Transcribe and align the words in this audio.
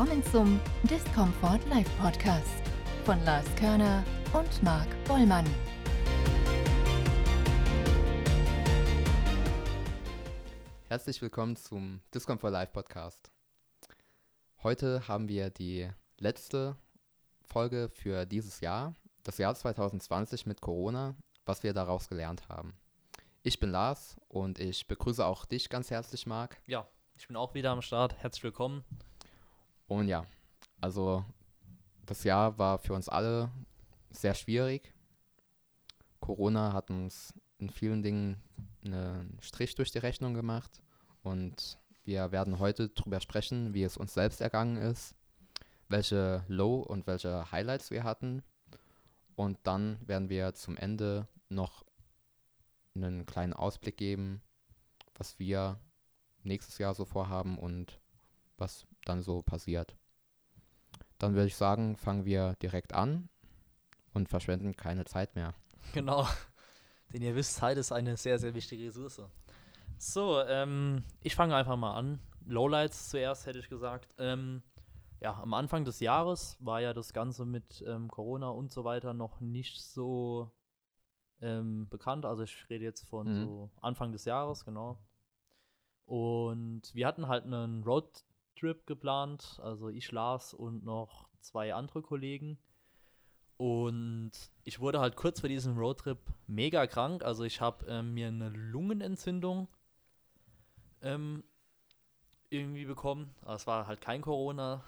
Willkommen 0.00 0.24
zum 0.24 0.60
Discomfort 0.84 1.58
Live 1.68 1.98
Podcast 1.98 2.62
von 3.04 3.22
Lars 3.22 3.44
Körner 3.56 4.02
und 4.32 4.62
Marc 4.62 4.88
Bollmann. 5.04 5.44
Herzlich 10.88 11.20
willkommen 11.20 11.54
zum 11.54 12.00
Discomfort 12.14 12.50
Live 12.50 12.72
Podcast. 12.72 13.30
Heute 14.62 15.06
haben 15.06 15.28
wir 15.28 15.50
die 15.50 15.90
letzte 16.16 16.78
Folge 17.42 17.90
für 17.92 18.24
dieses 18.24 18.62
Jahr, 18.62 18.94
das 19.22 19.36
Jahr 19.36 19.54
2020 19.54 20.46
mit 20.46 20.62
Corona, 20.62 21.14
was 21.44 21.62
wir 21.62 21.74
daraus 21.74 22.08
gelernt 22.08 22.48
haben. 22.48 22.72
Ich 23.42 23.60
bin 23.60 23.68
Lars 23.68 24.16
und 24.28 24.60
ich 24.60 24.88
begrüße 24.88 25.22
auch 25.22 25.44
dich 25.44 25.68
ganz 25.68 25.90
herzlich, 25.90 26.26
Marc. 26.26 26.56
Ja, 26.66 26.88
ich 27.18 27.26
bin 27.26 27.36
auch 27.36 27.52
wieder 27.52 27.72
am 27.72 27.82
Start. 27.82 28.16
Herzlich 28.16 28.44
willkommen. 28.44 28.82
Und 29.90 30.06
ja, 30.06 30.24
also 30.80 31.24
das 32.06 32.22
Jahr 32.22 32.56
war 32.58 32.78
für 32.78 32.94
uns 32.94 33.08
alle 33.08 33.50
sehr 34.10 34.34
schwierig. 34.34 34.94
Corona 36.20 36.72
hat 36.72 36.90
uns 36.90 37.34
in 37.58 37.70
vielen 37.70 38.00
Dingen 38.00 38.40
einen 38.84 39.36
Strich 39.40 39.74
durch 39.74 39.90
die 39.90 39.98
Rechnung 39.98 40.32
gemacht 40.32 40.80
und 41.24 41.76
wir 42.04 42.30
werden 42.30 42.60
heute 42.60 42.90
darüber 42.90 43.20
sprechen, 43.20 43.74
wie 43.74 43.82
es 43.82 43.96
uns 43.96 44.14
selbst 44.14 44.40
ergangen 44.40 44.76
ist, 44.76 45.16
welche 45.88 46.44
Low- 46.46 46.82
und 46.82 47.08
welche 47.08 47.50
Highlights 47.50 47.90
wir 47.90 48.04
hatten 48.04 48.44
und 49.34 49.58
dann 49.64 49.98
werden 50.06 50.28
wir 50.28 50.54
zum 50.54 50.76
Ende 50.76 51.26
noch 51.48 51.84
einen 52.94 53.26
kleinen 53.26 53.54
Ausblick 53.54 53.96
geben, 53.96 54.40
was 55.14 55.40
wir 55.40 55.80
nächstes 56.44 56.78
Jahr 56.78 56.94
so 56.94 57.04
vorhaben 57.04 57.58
und 57.58 58.00
was 58.60 58.86
dann 59.04 59.22
so 59.22 59.42
passiert. 59.42 59.96
Dann 61.18 61.34
würde 61.34 61.46
ich 61.46 61.56
sagen, 61.56 61.96
fangen 61.96 62.24
wir 62.24 62.54
direkt 62.62 62.94
an 62.94 63.28
und 64.12 64.28
verschwenden 64.28 64.76
keine 64.76 65.04
Zeit 65.04 65.34
mehr. 65.34 65.54
Genau. 65.94 66.28
Denn 67.12 67.22
ihr 67.22 67.34
wisst, 67.34 67.54
Zeit 67.54 67.78
ist 67.78 67.90
eine 67.90 68.16
sehr, 68.16 68.38
sehr 68.38 68.54
wichtige 68.54 68.86
Ressource. 68.86 69.22
So, 69.98 70.40
ähm, 70.42 71.04
ich 71.22 71.34
fange 71.34 71.56
einfach 71.56 71.76
mal 71.76 71.94
an. 71.94 72.20
Lowlights 72.46 73.08
zuerst, 73.08 73.46
hätte 73.46 73.58
ich 73.58 73.68
gesagt. 73.68 74.14
Ähm, 74.18 74.62
ja, 75.20 75.38
am 75.42 75.54
Anfang 75.54 75.84
des 75.84 76.00
Jahres 76.00 76.56
war 76.60 76.80
ja 76.80 76.94
das 76.94 77.12
Ganze 77.12 77.44
mit 77.44 77.82
ähm, 77.86 78.08
Corona 78.08 78.48
und 78.48 78.72
so 78.72 78.84
weiter 78.84 79.12
noch 79.12 79.40
nicht 79.40 79.82
so 79.82 80.50
ähm, 81.40 81.88
bekannt. 81.88 82.24
Also 82.24 82.42
ich 82.42 82.68
rede 82.70 82.84
jetzt 82.84 83.06
von 83.08 83.26
mhm. 83.26 83.44
so 83.44 83.70
Anfang 83.80 84.12
des 84.12 84.24
Jahres, 84.24 84.64
genau. 84.64 84.98
Und 86.06 86.94
wir 86.94 87.06
hatten 87.06 87.28
halt 87.28 87.44
einen 87.44 87.84
Roadtrip 88.62 88.86
geplant, 88.86 89.58
also 89.62 89.88
ich, 89.88 90.12
Lars 90.12 90.54
und 90.54 90.84
noch 90.84 91.28
zwei 91.40 91.74
andere 91.74 92.02
Kollegen. 92.02 92.58
Und 93.56 94.32
ich 94.64 94.80
wurde 94.80 95.00
halt 95.00 95.16
kurz 95.16 95.40
vor 95.40 95.48
diesem 95.48 95.76
Roadtrip 95.76 96.18
mega 96.46 96.86
krank. 96.86 97.22
Also 97.22 97.44
ich 97.44 97.60
habe 97.60 97.84
ähm, 97.86 98.14
mir 98.14 98.28
eine 98.28 98.48
Lungenentzündung 98.48 99.68
ähm, 101.02 101.44
irgendwie 102.48 102.86
bekommen. 102.86 103.34
Aber 103.42 103.54
es 103.54 103.66
war 103.66 103.86
halt 103.86 104.00
kein 104.00 104.22
Corona. 104.22 104.82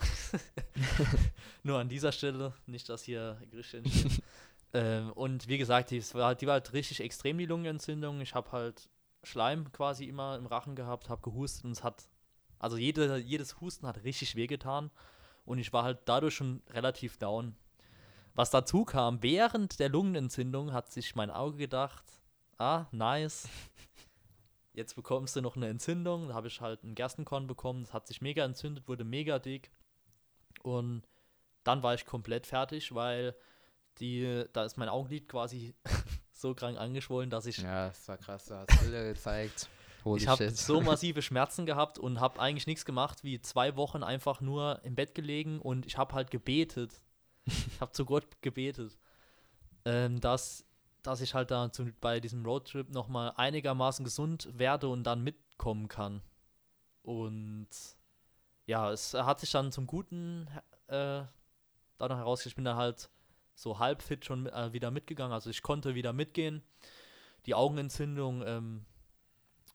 Nur 1.63 1.79
an 1.79 1.89
dieser 1.89 2.13
Stelle, 2.13 2.55
nicht, 2.67 2.89
dass 2.89 3.03
hier 3.03 3.41
Gerüchte 3.51 3.79
entstehen. 3.79 4.23
ähm, 4.73 5.13
und 5.13 5.49
wie 5.49 5.59
gesagt, 5.59 5.91
die 5.91 6.03
war, 6.15 6.35
die 6.35 6.47
war 6.47 6.55
halt 6.55 6.73
richtig 6.73 7.01
extrem, 7.01 7.37
die 7.37 7.47
Lungenentzündung. 7.47 8.23
Ich 8.23 8.35
habe 8.35 8.53
halt 8.53 8.89
Schleim 9.23 9.71
quasi 9.73 10.07
immer 10.07 10.37
im 10.37 10.47
Rachen 10.47 10.75
gehabt, 10.77 11.09
habe 11.09 11.23
gehustet 11.23 11.67
und 11.67 11.73
es 11.73 11.85
hat, 11.85 12.09
also 12.63 12.77
jede, 12.77 13.19
jedes 13.19 13.61
Husten 13.61 13.87
hat 13.87 14.05
richtig 14.05 14.37
wehgetan 14.37 14.91
und 15.45 15.59
ich 15.59 15.73
war 15.73 15.83
halt 15.83 15.99
dadurch 16.07 16.37
schon 16.37 16.63
relativ 16.71 17.19
down. 17.19 17.57
Was 18.35 18.51
dazu 18.51 18.85
kam, 18.85 19.23
während 19.23 19.81
der 19.81 19.89
Lungenentzündung 19.89 20.73
hat 20.73 20.91
sich 20.91 21.17
mein 21.17 21.31
Auge 21.31 21.59
gedacht, 21.59 22.05
ah, 22.59 22.87
nice, 22.93 23.49
jetzt 24.73 24.95
bekommst 24.95 25.35
du 25.35 25.43
noch 25.43 25.57
eine 25.57 25.69
Entzündung. 25.69 26.29
Da 26.29 26.35
habe 26.35 26.47
ich 26.47 26.61
halt 26.61 26.85
einen 26.85 26.95
Gerstenkorn 26.95 27.49
bekommen, 27.49 27.83
das 27.83 27.93
hat 27.93 28.07
sich 28.07 28.23
mega 28.23 28.45
entzündet, 28.45 28.87
wurde 28.87 29.05
mega 29.05 29.41
dick 29.41 29.71
und 30.63 31.03
dann 31.65 31.83
war 31.83 31.95
ich 31.95 32.07
komplett 32.07 32.47
fertig, 32.47 32.95
weil 32.95 33.35
die, 33.99 34.45
da 34.53 34.65
ist 34.65 34.79
mein 34.79 34.89
Augenlid 34.89 35.29
quasi 35.29 35.75
so 36.31 36.55
krank 36.55 36.79
angeschwollen, 36.79 37.29
dass 37.29 37.47
ich. 37.47 37.59
Ja, 37.59 37.89
das 37.89 38.07
war 38.07 38.19
krass, 38.19 38.47
du 38.47 38.55
hast 38.55 38.81
Bilder 38.81 39.13
gezeigt. 39.13 39.69
Holy 40.05 40.23
ich 40.23 40.29
habe 40.29 40.51
so 40.51 40.81
massive 40.83 41.23
Schmerzen 41.23 41.67
gehabt 41.67 41.99
und 41.99 42.21
habe 42.21 42.41
eigentlich 42.41 42.67
nichts 42.67 42.85
gemacht, 42.85 43.25
wie 43.25 43.41
zwei 43.41 43.77
Wochen 43.77 44.03
einfach 44.03 44.41
nur 44.41 44.81
im 44.85 44.95
Bett 44.95 45.15
gelegen 45.15 45.61
und 45.61 45.87
ich 45.87 45.99
habe 45.99 46.15
halt 46.15 46.31
gebetet. 46.31 47.01
ich 47.47 47.81
habe 47.81 47.93
zu 47.93 48.05
Gott 48.05 48.27
gebetet, 48.43 48.99
ähm, 49.85 50.21
dass, 50.21 50.65
dass 51.03 51.21
ich 51.21 51.35
halt 51.35 51.51
da 51.51 51.73
zu, 51.73 51.93
bei 52.01 52.21
diesem 52.21 52.45
Roadtrip 52.45 52.91
nochmal 52.91 53.33
einigermaßen 53.37 54.05
gesund 54.05 54.49
werde 54.53 54.89
und 54.89 55.05
dann 55.05 55.23
mitkommen 55.23 55.89
kann. 55.89 56.23
Und 57.03 57.69
ja, 58.67 58.91
es 58.93 59.15
hat 59.15 59.41
sich 59.41 59.51
dann 59.51 59.73
zum 59.73 59.87
Guten 59.87 60.47
äh, 60.87 61.23
dadurch 61.99 62.19
herausgestellt, 62.19 62.53
ich 62.53 62.57
bin 62.57 62.65
da 62.65 62.77
halt 62.77 63.11
so 63.55 63.79
halb 63.79 64.03
fit 64.03 64.25
schon 64.25 64.47
äh, 64.47 64.73
wieder 64.73 64.91
mitgegangen. 64.91 65.33
Also 65.33 65.51
ich 65.51 65.63
konnte 65.63 65.95
wieder 65.95 66.13
mitgehen. 66.13 66.63
Die 67.47 67.55
Augenentzündung 67.55 68.43
ähm, 68.47 68.87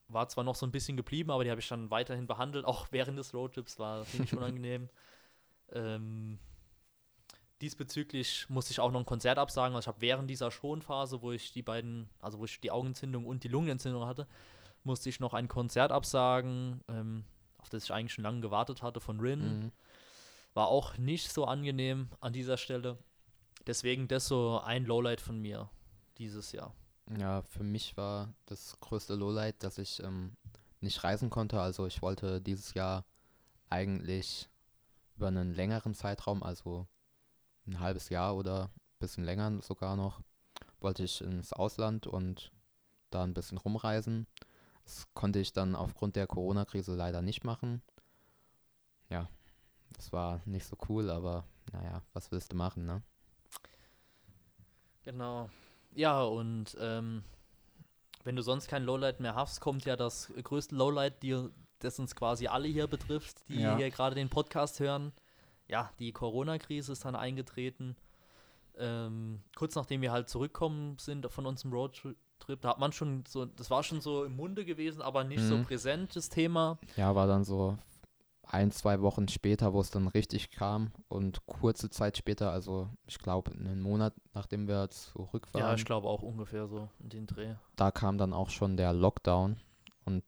war 0.09 0.28
zwar 0.29 0.44
noch 0.44 0.56
so 0.56 0.66
ein 0.66 0.72
bisschen 0.72 0.97
geblieben, 0.97 1.31
aber 1.31 1.44
die 1.44 1.50
habe 1.50 1.59
ich 1.59 1.68
dann 1.68 1.91
weiterhin 1.91 2.28
behandelt, 2.28 2.66
auch 2.66 2.88
während 2.91 3.18
des 3.18 3.34
Roadtrips, 3.34 3.79
war 3.79 4.06
ziemlich 4.06 4.34
unangenehm. 4.38 4.90
ähm, 5.72 6.40
diesbezüglich 7.62 8.47
musste 8.50 8.72
ich 8.72 8.79
auch 8.79 8.91
noch 8.91 9.00
ein 9.00 9.06
Konzert 9.06 9.40
absagen. 9.40 9.75
Also 9.75 9.85
ich 9.85 9.88
habe 9.88 10.01
während 10.01 10.29
dieser 10.29 10.51
Schonphase, 10.51 11.22
wo 11.22 11.31
ich 11.31 11.51
die 11.51 11.63
beiden, 11.63 12.09
also 12.19 12.40
wo 12.40 12.46
ich 12.46 12.59
die 12.59 12.72
Augenentzündung 12.72 13.25
und 13.25 13.44
die 13.44 13.47
Lungenentzündung 13.47 14.06
hatte, 14.06 14.28
musste 14.84 15.09
ich 15.09 15.19
noch 15.19 15.34
ein 15.34 15.47
Konzert 15.47 15.91
absagen, 15.91 16.81
ähm, 16.88 17.25
auf 17.57 17.69
das 17.69 17.85
ich 17.85 17.94
eigentlich 17.94 18.13
schon 18.13 18.23
lange 18.23 18.41
gewartet 18.41 18.81
hatte 18.84 19.01
von 19.01 19.19
Rin. 19.19 19.59
Mhm. 19.59 19.72
War 20.53 20.67
auch 20.67 20.97
nicht 20.97 21.31
so 21.31 21.46
angenehm 21.46 22.09
an 22.19 22.34
dieser 22.34 22.57
Stelle. 22.57 22.97
Deswegen 23.66 24.07
das 24.07 24.28
so 24.28 24.62
ein 24.63 24.85
Lowlight 24.85 25.19
von 25.19 25.40
mir 25.40 25.69
dieses 26.17 26.51
Jahr. 26.51 26.73
Ja, 27.16 27.41
für 27.44 27.63
mich 27.63 27.95
war 27.95 28.34
das 28.47 28.78
größte 28.81 29.16
Lowlight, 29.16 29.63
dass 29.63 29.78
ich 29.78 30.03
ähm, 30.03 30.35
nicht 30.81 31.03
reisen 31.03 31.29
konnte. 31.29 31.59
Also 31.62 31.85
ich 31.85 32.01
wollte 32.01 32.41
dieses 32.41 32.73
Jahr 32.73 33.06
eigentlich 33.69 34.50
über 35.16 35.28
einen 35.28 35.53
längeren 35.53 35.94
Zeitraum, 35.94 36.44
also 36.44 36.88
ein 37.66 37.79
halbes 37.79 38.09
Jahr 38.09 38.35
oder 38.35 38.66
ein 38.66 39.00
bisschen 39.00 39.23
länger 39.23 39.62
sogar 39.62 39.96
noch, 39.96 40.22
wollte 40.79 41.03
ich 41.03 41.22
ins 41.22 41.53
Ausland 41.53 42.07
und 42.07 42.51
da 43.09 43.23
ein 43.23 43.34
bisschen 43.34 43.57
rumreisen. 43.57 44.28
Das 44.84 45.07
konnte 45.13 45.40
ich 45.40 45.53
dann 45.53 45.75
aufgrund 45.75 46.16
der 46.16 46.28
Corona-Krise 46.28 46.96
leider 46.96 47.22
nicht 47.22 47.44
machen. 47.44 47.81
Ja, 49.09 49.29
das 49.96 50.12
war 50.12 50.41
nicht 50.46 50.66
so 50.66 50.78
cool, 50.90 51.09
aber 51.09 51.46
naja, 51.72 52.01
was 52.13 52.31
willst 52.31 52.51
du 52.51 52.57
machen, 52.57 52.85
ne? 52.85 53.01
Genau. 55.03 55.50
Ja, 55.97 56.22
und 56.22 56.78
ähm, 56.80 57.24
wenn 58.24 58.35
du 58.35 58.44
sonst 58.44 58.68
kein 58.68 58.84
Lowlight 58.84 59.19
mehr 59.19 59.34
hast, 59.34 59.62
kommt 59.62 59.84
ja 59.85 59.96
das 59.96 60.31
größte 60.44 60.75
Lowlight, 60.75 61.24
die, 61.24 61.50
das 61.80 61.97
uns 61.97 62.16
quasi 62.16 62.46
alle 62.46 62.68
hier 62.68 62.85
betrifft, 62.85 63.38
die 63.50 63.62
ja. 63.62 63.75
hier 63.75 63.90
gerade 63.90 64.13
den 64.13 64.30
Podcast 64.30 64.80
hören. 64.80 65.12
Ja, 65.68 65.90
die 65.97 66.12
Corona-Krise 66.12 66.91
ist 66.91 67.03
dann 67.03 67.16
eingetreten. 67.16 67.96
Ähm, 68.78 69.41
kurz 69.56 69.74
nachdem 69.74 70.03
wir 70.03 70.12
halt 70.12 70.30
zurückkommen 70.30 70.97
sind 71.00 71.25
von 71.31 71.47
unserem 71.47 71.74
Roadtrip, 71.74 72.16
da 72.62 72.69
hat 72.69 72.79
man 72.79 72.91
schon 72.91 73.24
so, 73.28 73.46
das 73.46 73.72
war 73.72 73.82
schon 73.82 74.00
so 74.00 74.23
im 74.23 74.35
Munde 74.35 74.66
gewesen, 74.66 75.02
aber 75.02 75.23
nicht 75.23 75.41
mhm. 75.41 75.47
so 75.47 75.64
präsent, 75.64 76.16
das 76.16 76.29
Thema. 76.29 76.78
Ja, 76.96 77.16
war 77.16 77.26
dann 77.26 77.43
so 77.43 77.76
ein, 78.49 78.72
zwei 78.72 79.02
Wochen 79.02 79.28
später, 79.28 79.73
wo 79.73 79.82
es 79.82 79.91
dann 79.91 80.08
richtig 80.08 80.52
kam 80.52 80.91
und 81.08 81.46
kurze 81.46 81.90
Zeit 81.90 82.17
später, 82.17 82.52
also 82.52 82.90
ich 83.05 83.20
glaube 83.20 83.52
einen 83.52 83.82
Monat 83.82 84.14
nachdem 84.34 84.67
wir 84.67 84.90
zurück 84.90 85.53
waren. 85.53 85.61
Ja, 85.61 85.73
ich 85.73 85.85
glaube 85.85 86.08
auch 86.08 86.22
ungefähr 86.22 86.67
so 86.67 86.90
in 86.99 87.09
den 87.09 87.28
Dreh. 87.28 87.55
Da 87.76 87.91
kam 87.91 88.17
dann 88.17 88.34
auch 88.34 88.49
schon 88.49 88.78
der 88.78 88.94
Lockdown 88.94 89.58
und 90.05 90.23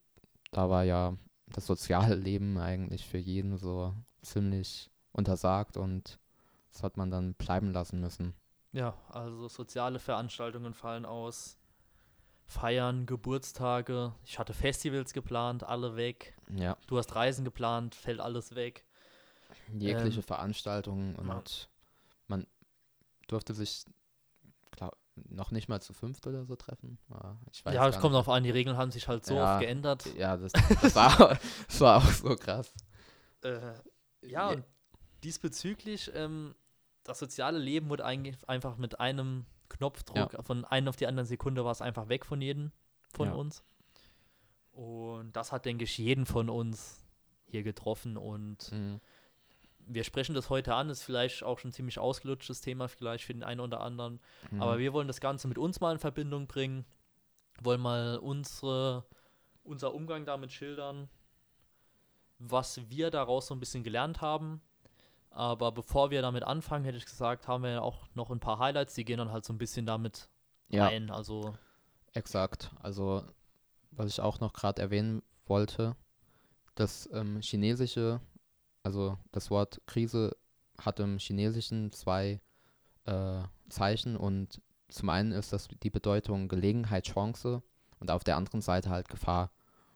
da 0.52 0.70
war 0.70 0.84
ja 0.84 1.16
das 1.48 1.66
soziale 1.66 2.16
Leben 2.16 2.58
eigentlich 2.58 3.06
für 3.06 3.18
jeden 3.20 3.58
so 3.58 3.94
ziemlich 4.22 4.90
untersagt 5.12 5.78
und 5.78 6.20
das 6.72 6.84
hat 6.84 6.98
man 6.98 7.12
dann 7.12 7.34
bleiben 7.36 7.72
lassen 7.72 8.00
müssen. 8.00 8.34
Ja, 8.72 8.96
also 9.10 9.48
soziale 9.48 10.00
Veranstaltungen 10.00 10.74
fallen 10.74 11.06
aus. 11.06 11.59
Feiern, 12.50 13.06
Geburtstage. 13.06 14.12
Ich 14.26 14.40
hatte 14.40 14.54
Festivals 14.54 15.14
geplant, 15.14 15.64
alle 15.64 15.96
weg. 15.96 16.36
Ja. 16.56 16.78
Du 16.88 16.98
hast 16.98 17.14
Reisen 17.16 17.46
geplant, 17.46 17.94
fällt 17.94 18.20
alles 18.20 18.56
weg. 18.56 18.86
Jegliche 19.78 20.18
ähm, 20.18 20.24
Veranstaltungen 20.24 21.16
und 21.16 21.28
ja. 21.28 21.68
man 22.28 22.48
durfte 23.28 23.54
sich 23.54 23.86
glaub, 24.72 24.98
noch 25.30 25.52
nicht 25.52 25.70
mal 25.70 25.80
zu 25.80 25.94
fünft 25.94 26.26
oder 26.26 26.44
so 26.44 26.56
treffen. 26.56 26.98
ja, 27.66 27.88
es 27.88 28.00
kommt 28.00 28.16
auf 28.16 28.28
an, 28.28 28.44
die 28.44 28.50
Regeln 28.50 28.78
haben 28.78 28.90
sich 28.90 29.08
halt 29.08 29.28
so 29.28 29.36
ja, 29.36 29.54
oft 29.54 29.62
geändert. 29.62 30.08
Ja, 30.18 30.36
das, 30.36 30.52
das, 30.82 30.96
war, 30.96 31.38
das 31.68 31.82
war 31.82 31.98
auch 31.98 32.12
so 32.12 32.36
krass. 32.36 32.74
Äh, 33.44 33.74
ja, 34.24 34.50
und 34.50 34.64
diesbezüglich, 35.24 36.10
ähm, 36.16 36.56
das 37.04 37.20
soziale 37.20 37.60
Leben 37.60 37.90
wurde 37.90 38.06
eigentlich 38.06 38.38
einfach 38.50 38.78
mit 38.78 39.00
einem 39.00 39.46
Knopfdruck, 39.70 40.36
von 40.46 40.66
einer 40.66 40.90
auf 40.90 40.96
die 40.96 41.08
andere 41.08 41.26
Sekunde 41.26 41.64
war 41.64 41.72
es 41.72 41.82
einfach 41.82 42.10
weg 42.10 42.26
von 42.26 42.42
jedem 42.42 42.72
von 43.14 43.28
Ja. 43.30 43.34
uns. 43.36 43.64
Und 44.72 45.36
das 45.36 45.52
hat, 45.52 45.66
denke 45.66 45.84
ich, 45.84 45.98
jeden 45.98 46.26
von 46.26 46.50
uns 46.50 47.06
hier 47.46 47.64
getroffen 47.64 48.18
und 48.18 48.72
Mhm. 48.72 49.00
wir 49.92 50.04
sprechen 50.04 50.36
das 50.36 50.50
heute 50.52 50.76
an, 50.76 50.90
ist 50.90 51.02
vielleicht 51.04 51.44
auch 51.44 51.58
schon 51.60 51.70
ein 51.70 51.74
ziemlich 51.74 51.98
ausgelutschtes 51.98 52.62
Thema, 52.62 52.88
vielleicht 52.88 53.24
für 53.26 53.34
den 53.34 53.44
einen 53.44 53.60
oder 53.60 53.82
anderen. 53.82 54.20
Mhm. 54.52 54.62
Aber 54.62 54.78
wir 54.78 54.94
wollen 54.94 55.08
das 55.08 55.20
Ganze 55.20 55.48
mit 55.48 55.58
uns 55.58 55.80
mal 55.80 55.94
in 55.94 56.00
Verbindung 56.00 56.46
bringen, 56.48 56.86
wollen 57.62 57.82
mal 57.82 58.18
unsere, 58.20 59.04
unser 59.64 59.94
Umgang 59.94 60.26
damit 60.26 60.52
schildern, 60.52 61.10
was 62.38 62.90
wir 62.90 63.10
daraus 63.10 63.48
so 63.48 63.56
ein 63.56 63.60
bisschen 63.60 63.84
gelernt 63.84 64.22
haben. 64.22 64.62
Aber 65.32 65.72
bevor 65.72 66.12
wir 66.12 66.22
damit 66.22 66.44
anfangen, 66.44 66.86
hätte 66.86 66.98
ich 66.98 67.06
gesagt, 67.06 67.48
haben 67.48 67.64
wir 67.64 67.72
ja 67.72 67.82
auch 67.82 68.08
noch 68.14 68.32
ein 68.32 68.40
paar 68.40 68.60
Highlights, 68.60 68.96
die 68.96 69.06
gehen 69.06 69.18
dann 69.18 69.32
halt 69.32 69.46
so 69.46 69.54
ein 69.54 69.58
bisschen 69.58 69.86
damit 69.86 70.30
ja. 70.70 70.88
ein. 70.88 71.10
Also, 71.10 71.54
Exakt. 72.14 72.72
Also, 72.82 73.24
was 73.92 74.08
ich 74.08 74.22
auch 74.22 74.40
noch 74.40 74.54
gerade 74.54 74.82
erwähnen 74.82 75.22
wollte, 75.46 75.96
das 76.76 77.10
ähm, 77.14 77.42
chinesische, 77.42 78.20
also 78.84 79.18
das 79.32 79.52
Wort 79.52 79.82
Krise 79.86 80.36
hat 80.78 81.00
im 81.00 81.18
Chinesischen 81.18 81.92
zwei 81.92 82.42
äh, 83.06 83.42
Zeichen 83.70 84.16
und 84.16 84.62
zum 84.88 85.10
einen 85.10 85.32
ist 85.32 85.54
das 85.54 85.68
die 85.68 85.90
Bedeutung 85.90 86.48
Gelegenheit, 86.48 87.06
Chance 87.06 87.62
und 88.00 88.10
auf 88.12 88.24
der 88.24 88.38
anderen 88.38 88.62
Seite 88.62 88.90
halt 88.90 89.10
Gefahr. 89.10 89.52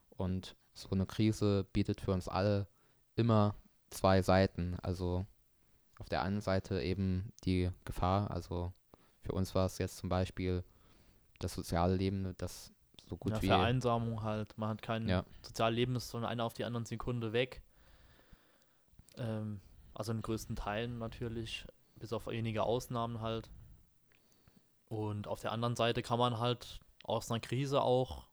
Und 0.09 0.55
so 0.73 0.89
eine 0.91 1.05
Krise 1.05 1.65
bietet 1.73 2.01
für 2.01 2.11
uns 2.11 2.27
alle 2.27 2.67
immer 3.15 3.55
zwei 3.93 4.21
Seiten. 4.21 4.77
Also 4.81 5.25
auf 5.99 6.09
der 6.09 6.21
einen 6.23 6.41
Seite 6.41 6.81
eben 6.81 7.31
die 7.45 7.71
Gefahr, 7.85 8.31
also 8.31 8.73
für 9.21 9.31
uns 9.31 9.55
war 9.55 9.65
es 9.65 9.77
jetzt 9.77 9.97
zum 9.97 10.09
Beispiel 10.09 10.63
das 11.39 11.53
soziale 11.53 11.95
Leben, 11.95 12.33
das 12.37 12.71
so 13.05 13.17
gut 13.17 13.33
ja, 13.33 13.41
wie 13.41 13.47
Vereinsamung 13.47 14.23
halt. 14.23 14.57
Man 14.57 14.69
hat 14.69 14.81
kein 14.81 15.07
Ja. 15.07 15.23
soziales 15.41 15.75
Leben, 15.75 15.95
ist 15.95 16.11
von 16.11 16.25
einer 16.25 16.43
auf 16.43 16.53
die 16.53 16.65
andere 16.65 16.85
Sekunde 16.85 17.33
weg. 17.33 17.61
Ähm, 19.17 19.61
also 19.93 20.11
in 20.11 20.21
größten 20.21 20.55
Teilen 20.55 20.97
natürlich, 20.97 21.65
bis 21.95 22.13
auf 22.13 22.27
wenige 22.27 22.63
Ausnahmen 22.63 23.21
halt. 23.21 23.49
Und 24.87 25.27
auf 25.27 25.41
der 25.41 25.51
anderen 25.51 25.75
Seite 25.75 26.01
kann 26.01 26.19
man 26.19 26.39
halt 26.39 26.79
aus 27.03 27.29
einer 27.31 27.39
Krise 27.39 27.81
auch. 27.81 28.25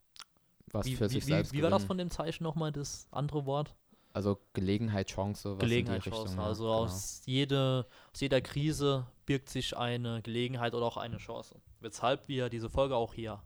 was 0.73 0.87
Wie, 0.87 0.97
für 0.97 1.07
wie, 1.07 1.09
sich 1.15 1.27
wie, 1.27 1.31
selbst 1.31 1.53
wie 1.53 1.63
war 1.63 1.71
das 1.71 1.79
gewinnen. 1.83 1.87
von 1.89 1.99
dem 1.99 2.11
Zeichen 2.11 2.45
nochmal, 2.45 2.73
das 2.73 3.09
andere 3.11 3.45
Wort? 3.47 3.75
Also 4.13 4.41
Gelegenheit, 4.55 5.09
Chance, 5.09 5.53
was 5.53 5.59
Gelegenheit, 5.61 5.99
in 5.99 6.03
die 6.03 6.09
Richtung. 6.09 6.27
Chance. 6.27 6.37
ja, 6.43 6.47
Also 6.47 6.65
genau. 6.65 6.77
aus, 6.79 7.23
jede, 7.27 7.87
aus 8.13 8.21
jeder 8.21 8.41
Krise 8.41 9.07
birgt 9.25 9.49
sich 9.49 9.77
eine 9.77 10.21
Gelegenheit 10.23 10.75
oder 10.75 10.87
auch 10.87 10.97
eine 10.97 11.19
Chance. 11.19 11.61
Weshalb 11.81 12.27
wir 12.29 12.49
diese 12.49 12.69
Folge 12.69 12.97
auch 12.97 13.15
hier 13.15 13.43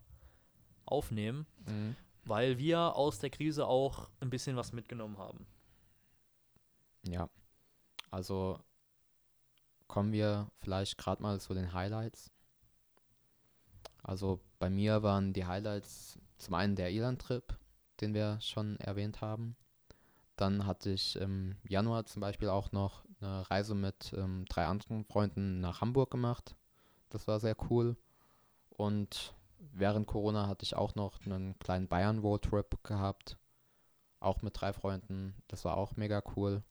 aufnehmen, 0.85 1.45
Mhm. 1.67 1.95
weil 2.23 2.57
wir 2.57 2.95
aus 2.95 3.19
der 3.19 3.29
Krise 3.29 3.67
auch 3.67 4.09
ein 4.19 4.29
bisschen 4.31 4.55
was 4.55 4.73
mitgenommen 4.73 5.17
haben. 5.19 5.45
Ja. 7.07 7.29
Also 8.09 8.59
kommen 9.87 10.11
wir 10.11 10.49
vielleicht 10.61 10.97
gerade 10.97 11.21
mal 11.21 11.39
zu 11.39 11.53
den 11.53 11.73
Highlights. 11.73 12.31
Also 14.01 14.39
bei 14.59 14.69
mir 14.69 15.03
waren 15.03 15.33
die 15.33 15.45
Highlights 15.45 16.17
zum 16.37 16.53
einen 16.55 16.75
der 16.75 16.91
Irland-Trip, 16.91 17.57
den 18.01 18.13
wir 18.13 18.39
schon 18.41 18.77
erwähnt 18.79 19.21
haben. 19.21 19.55
Dann 20.35 20.65
hatte 20.65 20.89
ich 20.89 21.15
im 21.15 21.55
Januar 21.63 22.05
zum 22.05 22.21
Beispiel 22.21 22.49
auch 22.49 22.71
noch 22.71 23.05
eine 23.21 23.49
Reise 23.49 23.75
mit 23.75 24.13
ähm, 24.17 24.45
drei 24.49 24.65
anderen 24.65 25.05
Freunden 25.05 25.61
nach 25.61 25.81
Hamburg 25.81 26.11
gemacht. 26.11 26.55
Das 27.09 27.27
war 27.27 27.39
sehr 27.39 27.55
cool. 27.69 27.95
Und 28.69 29.33
während 29.59 30.07
Corona 30.07 30.47
hatte 30.47 30.63
ich 30.63 30.75
auch 30.75 30.95
noch 30.95 31.25
einen 31.25 31.57
kleinen 31.59 31.87
Bayern-Roadtrip 31.87 32.83
gehabt. 32.83 33.37
Auch 34.19 34.41
mit 34.41 34.59
drei 34.59 34.73
Freunden. 34.73 35.35
Das 35.47 35.63
war 35.63 35.77
auch 35.77 35.95
mega 35.95 36.21
cool. 36.35 36.63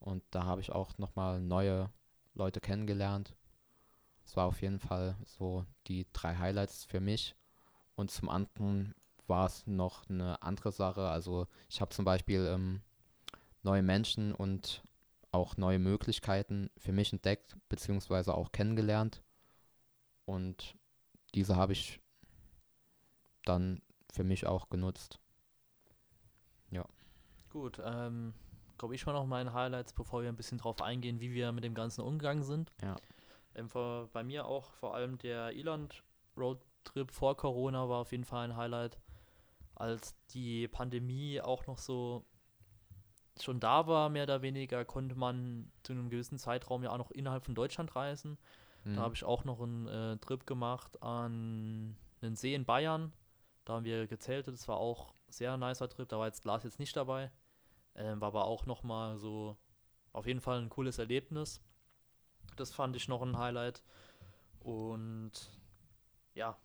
Und 0.00 0.22
da 0.30 0.44
habe 0.44 0.60
ich 0.60 0.70
auch 0.70 0.98
nochmal 0.98 1.40
neue 1.40 1.90
Leute 2.34 2.60
kennengelernt. 2.60 3.34
Es 4.26 4.36
war 4.36 4.46
auf 4.46 4.60
jeden 4.60 4.80
Fall 4.80 5.16
so 5.24 5.64
die 5.86 6.06
drei 6.12 6.36
Highlights 6.36 6.84
für 6.84 7.00
mich. 7.00 7.34
Und 7.94 8.10
zum 8.10 8.28
anderen 8.28 8.94
war 9.26 9.46
es 9.46 9.66
noch 9.66 10.08
eine 10.08 10.42
andere 10.42 10.72
Sache. 10.72 11.08
Also 11.08 11.46
ich 11.68 11.80
habe 11.80 11.94
zum 11.94 12.04
Beispiel 12.04 12.46
ähm, 12.46 12.82
neue 13.62 13.82
Menschen 13.82 14.34
und 14.34 14.82
auch 15.30 15.56
neue 15.56 15.78
Möglichkeiten 15.78 16.70
für 16.78 16.92
mich 16.92 17.12
entdeckt, 17.12 17.56
beziehungsweise 17.68 18.34
auch 18.34 18.52
kennengelernt. 18.52 19.22
Und 20.24 20.76
diese 21.34 21.56
habe 21.56 21.72
ich 21.72 22.00
dann 23.44 23.82
für 24.12 24.24
mich 24.24 24.46
auch 24.46 24.68
genutzt. 24.70 25.18
Gut, 27.54 27.80
ähm, 27.84 28.34
glaube 28.78 28.96
ich 28.96 29.06
mal 29.06 29.12
noch 29.12 29.26
meine 29.26 29.52
Highlights, 29.52 29.92
bevor 29.92 30.22
wir 30.22 30.28
ein 30.28 30.34
bisschen 30.34 30.58
drauf 30.58 30.82
eingehen, 30.82 31.20
wie 31.20 31.32
wir 31.32 31.52
mit 31.52 31.62
dem 31.62 31.74
Ganzen 31.74 32.00
umgegangen 32.00 32.42
sind. 32.42 32.72
Ja. 32.82 32.96
Ähm, 33.54 33.68
vor, 33.68 34.08
bei 34.12 34.24
mir 34.24 34.46
auch 34.46 34.72
vor 34.72 34.96
allem 34.96 35.18
der 35.18 35.52
Irland-Roadtrip 35.52 37.12
vor 37.12 37.36
Corona 37.36 37.88
war 37.88 38.00
auf 38.00 38.10
jeden 38.10 38.24
Fall 38.24 38.46
ein 38.46 38.56
Highlight. 38.56 38.98
Als 39.74 40.14
die 40.30 40.68
Pandemie 40.68 41.40
auch 41.40 41.66
noch 41.66 41.78
so 41.78 42.24
schon 43.40 43.60
da 43.60 43.86
war, 43.86 44.08
mehr 44.08 44.24
oder 44.24 44.42
weniger, 44.42 44.84
konnte 44.84 45.16
man 45.16 45.72
zu 45.82 45.92
einem 45.92 46.08
gewissen 46.08 46.38
Zeitraum 46.38 46.84
ja 46.84 46.90
auch 46.90 46.98
noch 46.98 47.10
innerhalb 47.10 47.44
von 47.44 47.54
Deutschland 47.54 47.96
reisen. 47.96 48.38
Mhm. 48.84 48.96
Da 48.96 49.02
habe 49.02 49.14
ich 49.14 49.24
auch 49.24 49.44
noch 49.44 49.60
einen 49.60 49.88
äh, 49.88 50.16
Trip 50.18 50.46
gemacht 50.46 51.02
an 51.02 51.96
einen 52.22 52.36
See 52.36 52.54
in 52.54 52.64
Bayern. 52.64 53.12
Da 53.64 53.74
haben 53.74 53.84
wir 53.84 54.06
gezeltet. 54.06 54.54
Das 54.54 54.68
war 54.68 54.76
auch 54.76 55.10
ein 55.10 55.32
sehr 55.32 55.56
nicer 55.56 55.88
Trip. 55.88 56.08
Da 56.08 56.18
war 56.18 56.26
jetzt 56.26 56.44
Lars 56.44 56.64
jetzt 56.64 56.78
nicht 56.78 56.96
dabei. 56.96 57.30
Ähm, 57.96 58.20
war 58.20 58.28
aber 58.28 58.44
auch 58.44 58.66
nochmal 58.66 59.18
so 59.18 59.56
auf 60.12 60.26
jeden 60.26 60.40
Fall 60.40 60.60
ein 60.60 60.68
cooles 60.68 60.98
Erlebnis. 60.98 61.60
Das 62.56 62.72
fand 62.72 62.94
ich 62.96 63.08
noch 63.08 63.22
ein 63.22 63.38
Highlight. 63.38 63.82
Und 64.60 65.32
ja, 66.34 66.56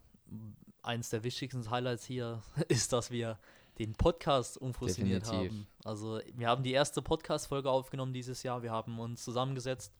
eins 0.82 1.10
der 1.10 1.24
wichtigsten 1.24 1.70
Highlights 1.70 2.06
hier 2.06 2.42
ist, 2.68 2.94
dass 2.94 3.12
wir 3.12 3.38
den 3.78 3.94
Podcast 3.96 4.58
umfusioniert 4.58 5.32
haben. 5.32 5.66
Also 5.86 6.20
wir 6.36 6.48
haben 6.50 6.64
die 6.64 6.74
erste 6.74 7.02
Podcast-Folge 7.02 7.70
aufgenommen 7.70 8.14
dieses 8.14 8.44
Jahr. 8.44 8.62
Wir 8.62 8.72
haben 8.72 9.00
uns 9.00 9.24
zusammengesetzt, 9.24 9.94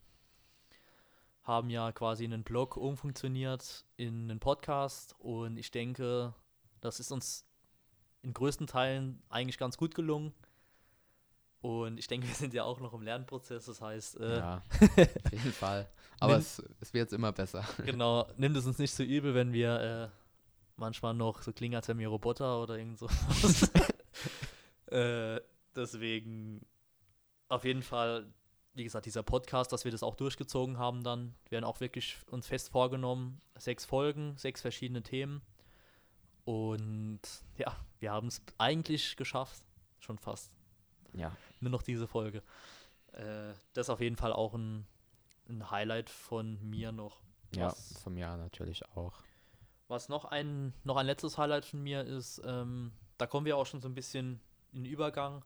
haben 1.44 1.70
ja 1.70 1.92
quasi 1.94 2.26
einen 2.26 2.44
Blog 2.44 2.76
umfunktioniert 2.78 3.86
in 3.98 4.30
einen 4.30 4.40
Podcast 4.40 5.16
und 5.20 5.58
ich 5.58 5.72
denke, 5.72 6.34
das 6.82 7.00
ist 7.00 7.12
uns 7.12 7.46
in 8.22 8.34
größten 8.34 8.68
Teilen 8.68 9.22
eigentlich 9.30 9.58
ganz 9.58 9.78
gut 9.78 9.96
gelungen. 9.96 10.34
Und 11.62 11.98
ich 12.00 12.08
denke, 12.08 12.28
wir 12.28 12.36
sind 12.36 12.54
ja 12.54 12.64
auch 12.66 12.80
noch 12.82 12.94
im 12.94 13.02
Lernprozess, 13.02 13.66
das 13.66 13.82
heißt, 13.82 14.20
äh, 14.20 14.38
Ja, 14.38 14.64
auf 14.82 15.32
jeden 15.32 15.54
Fall. 15.54 15.90
Aber 16.20 16.34
Nimm- 16.34 16.40
es, 16.42 16.62
es 16.82 16.94
wird 16.94 17.14
immer 17.14 17.32
besser. 17.32 17.64
genau, 17.86 18.28
nimmt 18.38 18.58
es 18.58 18.66
uns 18.66 18.78
nicht 18.78 18.94
so 18.94 19.04
übel, 19.04 19.34
wenn 19.34 19.54
wir 19.54 20.12
äh, 20.12 20.29
manchmal 20.80 21.14
noch 21.14 21.42
so 21.42 21.52
klingen, 21.54 21.76
als 21.76 21.88
wären 21.88 22.00
wir 22.00 22.08
Roboter 22.08 22.62
oder 22.62 22.78
irgend 22.78 23.00
so. 23.00 23.08
äh, 24.96 25.40
deswegen 25.76 26.66
auf 27.48 27.66
jeden 27.66 27.84
Fall, 27.84 28.32
wie 28.74 28.84
gesagt, 28.84 29.06
dieser 29.06 29.24
Podcast, 29.24 29.72
dass 29.74 29.84
wir 29.84 29.92
das 29.92 30.04
auch 30.04 30.16
durchgezogen 30.16 30.78
haben 30.78 31.04
dann. 31.04 31.36
Wir 31.50 31.58
haben 31.58 31.66
auch 31.66 31.80
wirklich 31.80 32.18
uns 32.28 32.48
fest 32.48 32.70
vorgenommen, 32.70 33.42
sechs 33.56 33.86
Folgen, 33.86 34.38
sechs 34.38 34.62
verschiedene 34.62 35.04
Themen. 35.04 35.42
Und 36.46 37.22
ja, 37.58 37.76
wir 38.00 38.12
haben 38.12 38.28
es 38.28 38.42
eigentlich 38.58 39.18
geschafft, 39.18 39.64
schon 40.00 40.18
fast. 40.18 40.52
Ja, 41.14 41.36
Nur 41.60 41.72
noch 41.72 41.82
diese 41.82 42.08
Folge. 42.08 42.44
Äh, 43.14 43.54
das 43.74 43.88
ist 43.88 43.90
auf 43.90 44.02
jeden 44.02 44.16
Fall 44.16 44.32
auch 44.34 44.54
ein, 44.54 44.88
ein 45.48 45.70
Highlight 45.72 46.10
von 46.10 46.60
mir 46.68 46.92
noch. 46.92 47.22
ja, 47.56 47.70
von 48.04 48.14
mir 48.14 48.38
natürlich 48.38 48.88
auch. 48.96 49.24
Was 49.90 50.08
noch 50.08 50.24
ein, 50.26 50.74
noch 50.84 50.96
ein 50.98 51.06
letztes 51.08 51.38
Highlight 51.38 51.66
von 51.66 51.82
mir 51.82 52.04
ist, 52.04 52.42
ähm, 52.46 52.92
da 53.18 53.26
kommen 53.28 53.46
wir 53.46 53.58
auch 53.58 53.66
schon 53.66 53.82
so 53.82 53.90
ein 53.90 53.96
bisschen 53.96 54.40
in 54.72 54.84
den 54.84 54.92
Übergang, 54.94 55.44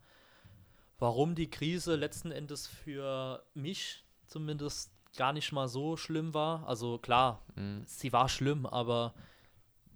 warum 1.00 1.34
die 1.34 1.50
Krise 1.50 1.96
letzten 1.96 2.32
Endes 2.32 2.68
für 2.68 3.42
mich 3.54 4.04
zumindest 4.28 4.92
gar 5.16 5.32
nicht 5.32 5.52
mal 5.54 5.68
so 5.68 5.96
schlimm 5.96 6.34
war. 6.34 6.68
Also 6.68 6.98
klar, 6.98 7.42
Mhm. 7.56 7.84
sie 7.86 8.12
war 8.12 8.28
schlimm, 8.30 8.66
aber 8.66 9.14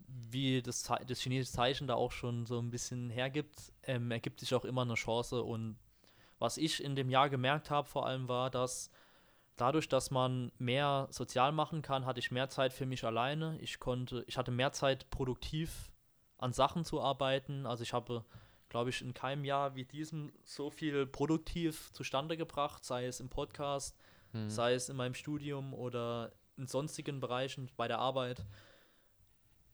wie 0.08 0.62
das, 0.62 0.90
das 1.06 1.20
chinesische 1.20 1.52
Zeichen 1.56 1.88
da 1.88 1.96
auch 1.96 2.12
schon 2.14 2.46
so 2.46 2.58
ein 2.60 2.72
bisschen 2.72 3.10
hergibt, 3.10 3.74
ähm, 3.84 4.12
ergibt 4.12 4.40
sich 4.40 4.56
auch 4.56 4.64
immer 4.64 4.84
eine 4.84 4.94
Chance. 4.94 5.44
Und 5.44 5.78
was 6.40 6.58
ich 6.58 6.82
in 6.82 6.96
dem 6.96 7.10
Jahr 7.10 7.30
gemerkt 7.30 7.70
habe, 7.70 7.88
vor 7.88 8.06
allem 8.06 8.28
war, 8.30 8.50
dass 8.50 8.90
dadurch, 9.58 9.90
dass 9.90 10.12
man 10.12 10.52
mehr 10.58 11.08
sozial 11.12 11.52
machen 11.52 11.82
kann, 11.82 12.06
hatte 12.06 12.20
ich 12.20 12.32
mehr 12.32 12.50
Zeit 12.50 12.74
für 12.74 12.86
mich 12.86 13.04
alleine. 13.04 13.58
Ich 13.60 13.80
konnte, 13.80 14.24
ich 14.28 14.38
hatte 14.38 14.52
mehr 14.52 14.72
Zeit, 14.72 15.10
produktiv 15.10 15.92
an 16.38 16.54
Sachen 16.54 16.86
zu 16.86 17.02
arbeiten. 17.02 17.66
Also 17.66 17.84
ich 17.84 17.94
habe 17.94 18.24
glaube 18.70 18.90
ich, 18.90 19.02
in 19.02 19.14
keinem 19.14 19.46
Jahr 19.46 19.76
wie 19.76 19.86
diesem 19.86 20.32
so 20.44 20.70
viel 20.70 21.06
produktiv 21.06 21.92
zustande 21.94 22.38
gebracht, 22.38 22.84
sei 22.84 23.06
es 23.06 23.20
im 23.20 23.30
Podcast, 23.30 23.98
Mhm. 24.34 24.50
sei 24.50 24.74
es 24.74 24.90
in 24.90 24.98
meinem 24.98 25.14
Studium 25.14 25.74
oder 25.74 26.34
in 26.58 26.68
sonstigen 26.68 27.20
Bereichen 27.20 27.70
bei 27.78 27.88
der 27.88 28.00
Arbeit. 28.00 28.46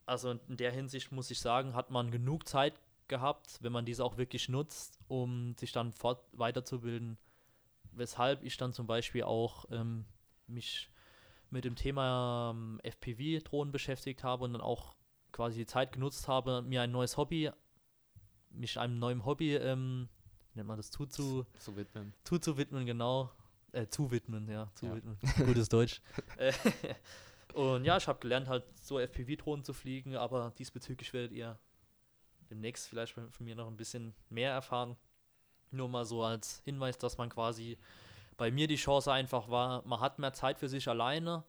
Also 0.06 0.32
in 0.48 0.58
der 0.58 0.72
Hinsicht 0.72 1.12
muss 1.12 1.32
ich 1.32 1.40
sagen, 1.40 1.74
hat 1.74 1.90
man 1.90 2.12
genug 2.12 2.48
Zeit 2.48 2.74
gehabt, 3.08 3.58
wenn 3.62 3.72
man 3.72 3.86
diese 3.86 4.04
auch 4.04 4.18
wirklich 4.18 4.50
nutzt, 4.50 5.00
um 5.08 5.56
sich 5.58 5.72
dann 5.72 5.92
fort 5.92 6.24
weiterzubilden. 6.34 7.18
Weshalb 7.96 8.44
ich 8.44 8.58
dann 8.58 8.74
zum 8.74 8.88
Beispiel 8.88 9.24
auch 9.24 9.66
ähm, 9.72 10.06
mich 10.48 10.90
mit 11.50 11.66
dem 11.66 11.76
Thema 11.76 12.52
ähm, 12.52 12.80
FPV-Drohnen 12.84 13.72
beschäftigt 13.72 14.24
habe 14.24 14.44
und 14.46 14.54
dann 14.54 14.62
auch 14.62 14.96
quasi 15.32 15.60
die 15.60 15.66
Zeit 15.66 15.92
genutzt 15.92 16.28
habe, 16.28 16.62
mir 16.64 16.82
ein 16.82 16.92
neues 16.92 17.18
Hobby, 17.18 17.52
mich 18.50 18.80
einem 18.80 19.00
neuen 19.00 19.26
Hobby, 19.26 19.56
ähm, 19.56 20.10
wie 20.54 20.60
nennt 20.60 20.68
man 20.68 20.78
das, 20.78 20.92
zuzu, 20.92 21.46
Zu 21.60 21.76
widmen. 21.76 22.14
zuzuwidmen, 22.24 22.86
genau. 22.86 23.32
Äh, 23.72 23.88
zuwidmen, 23.88 24.48
ja, 24.48 24.54
Ja. 24.54 24.72
zuwidmen. 24.76 25.18
Gutes 25.46 25.70
Deutsch. 25.70 26.02
Äh, 26.38 26.54
und 27.54 27.86
ja, 27.86 27.98
ich 27.98 28.08
habe 28.08 28.20
gelernt, 28.20 28.48
halt 28.48 28.64
so 28.80 29.00
FPV-Drohnen 29.00 29.64
zu 29.64 29.74
fliegen, 29.74 30.16
aber 30.16 30.54
diesbezüglich 30.58 31.12
werdet 31.14 31.32
ihr 31.32 31.58
demnächst 32.50 32.88
vielleicht 32.88 33.14
von 33.14 33.30
mir 33.40 33.56
noch 33.56 33.68
ein 33.68 33.78
bisschen 33.78 34.14
mehr 34.30 34.52
erfahren. 34.52 34.96
Nur 35.74 35.90
mal 35.90 36.06
so 36.06 36.24
als 36.24 36.62
Hinweis, 36.66 36.98
dass 36.98 37.18
man 37.18 37.30
quasi 37.30 37.78
bei 38.38 38.52
mir 38.52 38.68
die 38.68 38.76
Chance 38.76 39.12
einfach 39.12 39.50
war, 39.50 39.86
man 39.86 40.00
hat 40.00 40.20
mehr 40.20 40.34
Zeit 40.34 40.60
für 40.60 40.70
sich 40.70 40.88
alleine, 40.88 41.44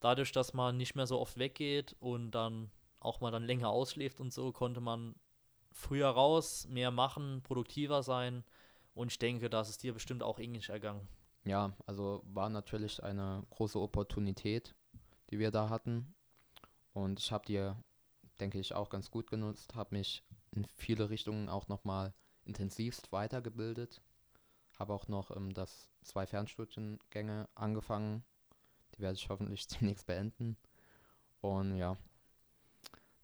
dadurch, 0.00 0.32
dass 0.32 0.54
man 0.54 0.76
nicht 0.76 0.94
mehr 0.94 1.06
so 1.06 1.20
oft 1.20 1.38
weggeht 1.38 1.94
und 2.00 2.30
dann 2.32 2.70
auch 3.00 3.20
mal 3.20 3.30
dann 3.30 3.44
länger 3.44 3.68
ausschläft 3.68 4.20
und 4.20 4.32
so, 4.32 4.52
konnte 4.52 4.80
man 4.80 5.14
früher 5.72 6.08
raus, 6.08 6.66
mehr 6.68 6.90
machen, 6.90 7.42
produktiver 7.42 8.02
sein 8.02 8.44
und 8.94 9.12
ich 9.12 9.18
denke, 9.18 9.50
das 9.50 9.68
ist 9.68 9.82
dir 9.82 9.92
bestimmt 9.92 10.22
auch 10.22 10.38
ähnlich 10.38 10.68
ergangen. 10.68 11.06
Ja, 11.44 11.72
also 11.86 12.22
war 12.24 12.48
natürlich 12.48 13.02
eine 13.02 13.44
große 13.50 13.78
Opportunität, 13.78 14.74
die 15.30 15.38
wir 15.38 15.50
da 15.50 15.68
hatten. 15.68 16.14
Und 16.92 17.20
ich 17.20 17.30
habe 17.30 17.44
die, 17.46 17.70
denke 18.40 18.58
ich, 18.58 18.74
auch 18.74 18.88
ganz 18.88 19.10
gut 19.10 19.30
genutzt, 19.30 19.74
habe 19.74 19.94
mich 19.94 20.24
in 20.50 20.64
viele 20.64 21.08
Richtungen 21.10 21.48
auch 21.48 21.68
nochmal 21.68 22.14
intensivst 22.46 23.12
weitergebildet. 23.12 24.00
Habe 24.78 24.94
auch 24.94 25.08
noch 25.08 25.34
ähm, 25.34 25.52
das 25.52 25.88
zwei 26.02 26.26
Fernstudiengänge 26.26 27.48
angefangen. 27.54 28.24
Die 28.94 29.00
werde 29.00 29.16
ich 29.16 29.28
hoffentlich 29.28 29.66
demnächst 29.68 30.06
beenden. 30.06 30.56
Und 31.40 31.76
ja, 31.76 31.96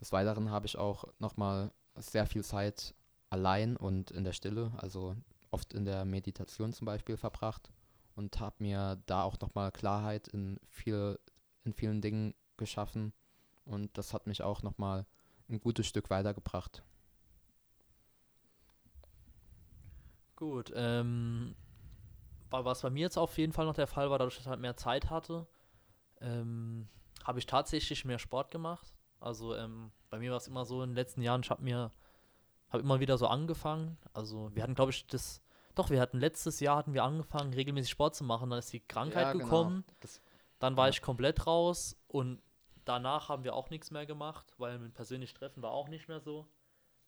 des 0.01 0.13
Weiteren 0.13 0.51
habe 0.51 0.67
ich 0.67 0.77
auch 0.77 1.05
nochmal 1.19 1.73
sehr 1.97 2.27
viel 2.27 2.45
Zeit 2.45 2.95
allein 3.31 3.77
und 3.77 4.11
in 4.11 4.25
der 4.25 4.33
Stille, 4.33 4.73
also 4.77 5.17
oft 5.51 5.73
in 5.75 5.85
der 5.85 6.05
Meditation 6.05 6.73
zum 6.73 6.87
Beispiel 6.87 7.17
verbracht 7.17 7.71
und 8.15 8.41
habe 8.41 8.57
mir 8.59 9.03
da 9.07 9.23
auch 9.23 9.39
nochmal 9.41 9.73
Klarheit 9.73 10.29
in, 10.29 10.59
viel, 10.67 11.19
in 11.65 11.73
vielen 11.73 12.01
Dingen 12.01 12.35
geschaffen 12.57 13.13
und 13.65 13.97
das 13.97 14.13
hat 14.13 14.27
mich 14.27 14.43
auch 14.43 14.63
nochmal 14.63 15.07
ein 15.49 15.61
gutes 15.61 15.87
Stück 15.87 16.11
weitergebracht. 16.11 16.83
Gut, 20.43 20.73
ähm, 20.75 21.55
was 22.51 22.83
bei 22.83 22.91
mir 22.91 23.03
jetzt 23.03 23.17
auf 23.17 23.39
jeden 23.39 23.53
Fall 23.53 23.65
noch 23.65 23.77
der 23.77 23.87
Fall 23.87 24.11
war, 24.11 24.19
dadurch, 24.19 24.35
dass 24.35 24.45
ich 24.45 24.51
halt 24.51 24.59
mehr 24.59 24.77
Zeit 24.77 25.09
hatte, 25.09 25.47
ähm, 26.21 26.89
habe 27.23 27.39
ich 27.39 27.47
tatsächlich 27.47 28.05
mehr 28.05 28.19
Sport 28.19 28.51
gemacht. 28.51 28.93
Also 29.21 29.55
ähm, 29.55 29.93
bei 30.11 30.19
mir 30.19 30.33
war 30.33 30.39
es 30.39 30.49
immer 30.49 30.65
so 30.65 30.83
in 30.83 30.91
den 30.91 30.97
letzten 30.97 31.23
Jahren, 31.23 31.43
ich 31.45 31.51
habe 31.51 31.63
mir, 31.63 31.93
habe 32.71 32.83
immer 32.83 32.99
wieder 32.99 33.19
so 33.19 33.29
angefangen. 33.29 33.97
Also 34.15 34.51
wir 34.53 34.65
hatten, 34.65 34.75
glaube 34.75 34.91
ich, 34.91 35.07
das, 35.07 35.41
doch, 35.77 35.91
wir 35.91 36.01
hatten 36.01 36.19
letztes 36.19 36.59
Jahr 36.59 36.77
hatten 36.77 36.93
wir 36.93 37.05
angefangen, 37.05 37.55
regelmäßig 37.55 37.93
Sport 37.93 38.17
zu 38.17 38.25
machen. 38.25 38.51
Dann 38.51 38.59
ist 38.59 38.73
die 38.73 38.81
Krankheit 38.81 39.27
Ja, 39.27 39.33
genau. 39.35 39.45
gekommen. 39.45 39.85
Das, 40.01 40.21
Dann 40.59 40.77
war 40.77 40.87
Ja. 40.87 40.91
ich 40.91 41.03
komplett 41.03 41.47
raus 41.47 41.97
und 42.09 42.43
danach 42.85 43.29
haben 43.29 43.45
wir 43.45 43.55
auch 43.55 43.71
nichts 43.71 43.93
mehr 43.93 44.07
gemacht, 44.07 44.53
weil 44.59 44.81
mit 44.81 44.93
persönlich 44.93 45.35
Treffen 45.35 45.63
war 45.63 45.71
auch 45.71 45.87
nicht 45.87 46.09
mehr 46.09 46.19
so. 46.19 46.49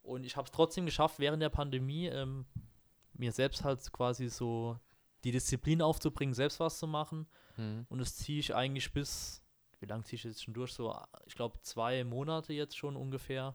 Und 0.02 0.22
ich 0.22 0.36
habe 0.36 0.44
es 0.44 0.52
trotzdem 0.52 0.86
geschafft, 0.86 1.18
während 1.18 1.42
der 1.42 1.48
Pandemie 1.48 2.06
ähm, 2.06 2.46
mir 3.14 3.32
selbst 3.32 3.64
halt 3.64 3.92
quasi 3.92 4.28
so 4.28 4.78
die 5.24 5.32
Disziplin 5.32 5.82
aufzubringen, 5.82 6.34
selbst 6.34 6.60
was 6.60 6.78
zu 6.78 6.86
machen. 6.86 7.26
hm, 7.56 7.86
Und 7.88 7.98
das 7.98 8.16
ziehe 8.16 8.38
ich 8.40 8.54
eigentlich 8.54 8.92
bis, 8.92 9.42
wie 9.80 9.86
lange 9.86 10.04
ziehe 10.04 10.16
ich 10.16 10.24
jetzt 10.24 10.42
schon 10.42 10.54
durch? 10.54 10.72
So, 10.72 10.94
ich 11.26 11.34
glaube, 11.34 11.58
zwei 11.62 12.04
Monate 12.04 12.52
jetzt 12.52 12.76
schon 12.76 12.96
ungefähr. 12.96 13.54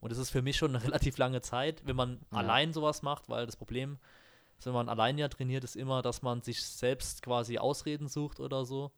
Und 0.00 0.10
das 0.10 0.18
ist 0.18 0.30
für 0.30 0.42
mich 0.42 0.56
schon 0.56 0.74
eine 0.74 0.84
relativ 0.84 1.18
lange 1.18 1.40
Zeit, 1.40 1.86
wenn 1.86 1.96
man 1.96 2.20
Ja. 2.30 2.38
allein 2.38 2.72
sowas 2.72 3.02
macht, 3.02 3.28
weil 3.28 3.46
das 3.46 3.56
Problem, 3.56 3.98
ist, 4.58 4.66
wenn 4.66 4.72
man 4.74 4.88
allein 4.88 5.18
ja 5.18 5.28
trainiert, 5.28 5.64
ist 5.64 5.76
immer, 5.76 6.02
dass 6.02 6.22
man 6.22 6.42
sich 6.42 6.62
selbst 6.62 7.22
quasi 7.22 7.58
Ausreden 7.58 8.08
sucht 8.08 8.40
oder 8.40 8.64
so. 8.64 8.92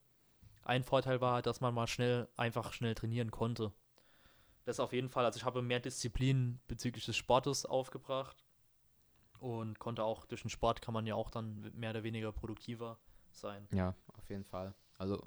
Ein 0.65 0.85
Vorteil 0.85 1.21
war 1.21 1.35
halt, 1.35 1.47
dass 1.47 1.61
man 1.61 1.75
mal 1.75 1.87
schnell, 1.87 2.29
einfach 2.37 2.73
schnell 2.73 2.95
trainieren 2.95 3.31
konnte. 3.31 3.73
Das 4.65 4.79
auf 4.81 4.93
jeden 4.93 5.09
Fall, 5.09 5.25
also 5.25 5.39
ich 5.39 5.45
habe 5.45 5.63
mehr 5.63 5.81
Disziplin 5.81 6.61
bezüglich 6.69 7.05
des 7.07 7.17
Sportes 7.17 7.65
aufgebracht 7.67 8.45
und 9.41 9.79
konnte 9.79 10.05
auch 10.05 10.27
durch 10.27 10.43
den 10.43 10.51
Sport 10.51 10.83
kann 10.83 10.95
man 10.95 11.07
ja 11.07 11.15
auch 11.15 11.31
dann 11.31 11.71
mehr 11.75 11.91
oder 11.91 12.03
weniger 12.03 12.33
produktiver 12.33 12.99
sein. 13.33 13.67
ja, 13.73 13.95
auf 14.15 14.29
jeden 14.29 14.45
Fall. 14.45 14.75
Also 14.99 15.23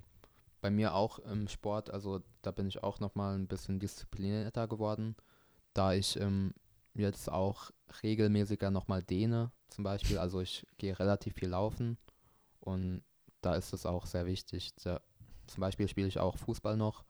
bei 0.62 0.70
mir 0.70 0.94
auch 0.94 1.20
im 1.20 1.48
Sport, 1.48 1.90
also 1.90 2.22
da 2.42 2.52
bin 2.52 2.68
ich 2.68 2.84
auch 2.84 3.00
nochmal 3.00 3.36
ein 3.36 3.48
bisschen 3.48 3.80
disziplinierter 3.80 4.68
geworden, 4.68 5.16
da 5.74 5.94
ich 5.94 6.18
ähm, 6.20 6.54
jetzt 6.94 7.30
auch 7.30 7.72
regelmäßiger 8.02 8.72
nochmal 8.72 9.04
dehne 9.04 9.52
zum 9.70 9.84
Beispiel. 9.84 10.18
Also 10.18 10.42
ich 10.42 10.66
gehe 10.78 10.98
relativ 10.98 11.36
viel 11.36 11.50
laufen 11.50 11.98
und 12.60 13.04
da 13.42 13.56
ist 13.56 13.74
es 13.74 13.86
auch 13.86 14.06
sehr 14.06 14.26
wichtig. 14.26 14.74
Da, 14.84 15.02
zum 15.48 15.62
Beispiel 15.62 15.88
spiele 15.88 16.08
ich 16.08 16.20
auch 16.20 16.38
Fußball 16.38 16.78
noch 16.78 17.04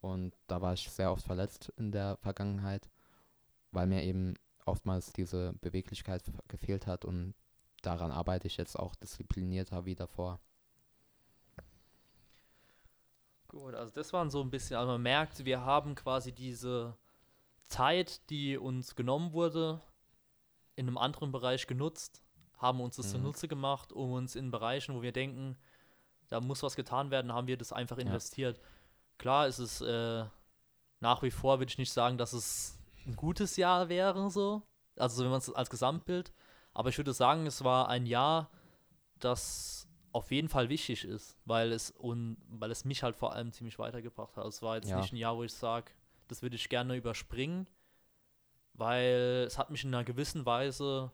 und 0.00 0.36
da 0.46 0.60
war 0.60 0.74
ich 0.74 0.90
sehr 0.90 1.12
oft 1.12 1.24
verletzt 1.24 1.72
in 1.76 1.92
der 1.92 2.18
Vergangenheit, 2.18 2.90
weil 3.70 3.86
mir 3.86 4.02
eben 4.02 4.34
oftmals 4.66 5.12
diese 5.12 5.54
Beweglichkeit 5.60 6.22
gefehlt 6.48 6.86
hat 6.86 7.04
und 7.04 7.34
daran 7.82 8.10
arbeite 8.12 8.46
ich 8.46 8.56
jetzt 8.56 8.78
auch 8.78 8.94
disziplinierter 8.94 9.84
wie 9.84 9.94
davor. 9.94 10.40
Gut, 13.48 13.74
also 13.74 13.92
das 13.92 14.12
waren 14.12 14.30
so 14.30 14.40
ein 14.42 14.50
bisschen, 14.50 14.76
also 14.76 14.92
man 14.92 15.02
merkt, 15.02 15.44
wir 15.44 15.64
haben 15.64 15.94
quasi 15.96 16.32
diese 16.32 16.96
Zeit, 17.66 18.28
die 18.30 18.56
uns 18.56 18.94
genommen 18.94 19.32
wurde, 19.32 19.80
in 20.76 20.86
einem 20.86 20.98
anderen 20.98 21.32
Bereich 21.32 21.66
genutzt, 21.66 22.22
haben 22.58 22.80
uns 22.80 22.96
das 22.96 23.06
Mhm. 23.08 23.10
zunutze 23.12 23.48
gemacht, 23.48 23.92
um 23.92 24.12
uns 24.12 24.36
in 24.36 24.50
Bereichen, 24.50 24.94
wo 24.94 25.02
wir 25.02 25.12
denken, 25.12 25.56
da 26.28 26.40
muss 26.40 26.62
was 26.62 26.76
getan 26.76 27.10
werden, 27.10 27.32
haben 27.32 27.48
wir 27.48 27.56
das 27.56 27.72
einfach 27.72 27.98
investiert. 27.98 28.60
Klar 29.18 29.48
ist 29.48 29.58
es 29.58 29.80
äh, 29.80 30.24
nach 31.00 31.22
wie 31.22 31.30
vor, 31.32 31.58
würde 31.58 31.70
ich 31.70 31.78
nicht 31.78 31.92
sagen, 31.92 32.18
dass 32.18 32.32
es 32.32 32.78
ein 33.10 33.16
gutes 33.16 33.56
Jahr 33.56 33.88
wäre, 33.88 34.30
so. 34.30 34.62
Also 34.96 35.24
wenn 35.24 35.30
man 35.30 35.38
es 35.38 35.52
als 35.52 35.70
Gesamtbild. 35.70 36.32
Aber 36.72 36.88
ich 36.88 36.98
würde 36.98 37.12
sagen, 37.12 37.46
es 37.46 37.64
war 37.64 37.88
ein 37.88 38.06
Jahr, 38.06 38.50
das 39.18 39.86
auf 40.12 40.30
jeden 40.30 40.48
Fall 40.48 40.68
wichtig 40.68 41.04
ist, 41.04 41.38
weil 41.44 41.72
es 41.72 41.90
und 41.90 42.36
weil 42.48 42.70
es 42.70 42.84
mich 42.84 43.02
halt 43.02 43.16
vor 43.16 43.32
allem 43.32 43.52
ziemlich 43.52 43.78
weitergebracht 43.78 44.36
hat. 44.36 44.46
Es 44.46 44.62
war 44.62 44.76
jetzt 44.76 44.88
Ja. 44.88 44.96
nicht 44.96 45.12
ein 45.12 45.16
Jahr, 45.16 45.36
wo 45.36 45.44
ich 45.44 45.52
sage, 45.52 45.92
das 46.28 46.42
würde 46.42 46.56
ich 46.56 46.68
gerne 46.68 46.96
überspringen, 46.96 47.66
weil 48.74 49.44
es 49.46 49.58
hat 49.58 49.70
mich 49.70 49.84
in 49.84 49.94
einer 49.94 50.04
gewissen 50.04 50.46
Weise 50.46 51.12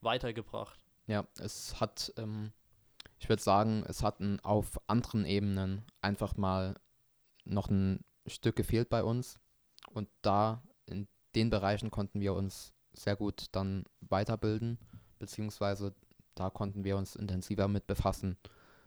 weitergebracht. 0.00 0.78
Ja, 1.06 1.26
es 1.38 1.80
hat, 1.80 2.12
ähm, 2.16 2.52
ich 3.18 3.28
würde 3.28 3.42
sagen, 3.42 3.84
es 3.86 4.02
hat 4.02 4.20
ein, 4.20 4.40
auf 4.40 4.80
anderen 4.88 5.24
Ebenen 5.24 5.84
einfach 6.02 6.36
mal 6.36 6.74
noch 7.44 7.68
ein 7.68 8.04
Stück 8.26 8.56
gefehlt 8.56 8.88
bei 8.88 9.04
uns. 9.04 9.38
Und 9.92 10.08
da, 10.22 10.62
den 11.36 11.50
Bereichen 11.50 11.92
konnten 11.92 12.20
wir 12.20 12.34
uns 12.34 12.72
sehr 12.92 13.14
gut 13.14 13.46
dann 13.52 13.84
weiterbilden, 14.00 14.78
beziehungsweise 15.20 15.94
da 16.34 16.50
konnten 16.50 16.82
wir 16.82 16.96
uns 16.96 17.14
intensiver 17.14 17.68
mit 17.68 17.86
befassen, 17.86 18.36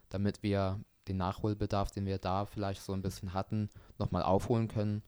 damit 0.09 0.43
wir 0.43 0.83
den 1.07 1.17
Nachholbedarf, 1.17 1.91
den 1.91 2.05
wir 2.05 2.17
da 2.17 2.45
vielleicht 2.45 2.81
so 2.81 2.91
ein 2.91 3.01
bisschen 3.01 3.33
hatten, 3.33 3.69
nochmal 3.97 4.23
aufholen 4.23 4.67
können 4.67 5.01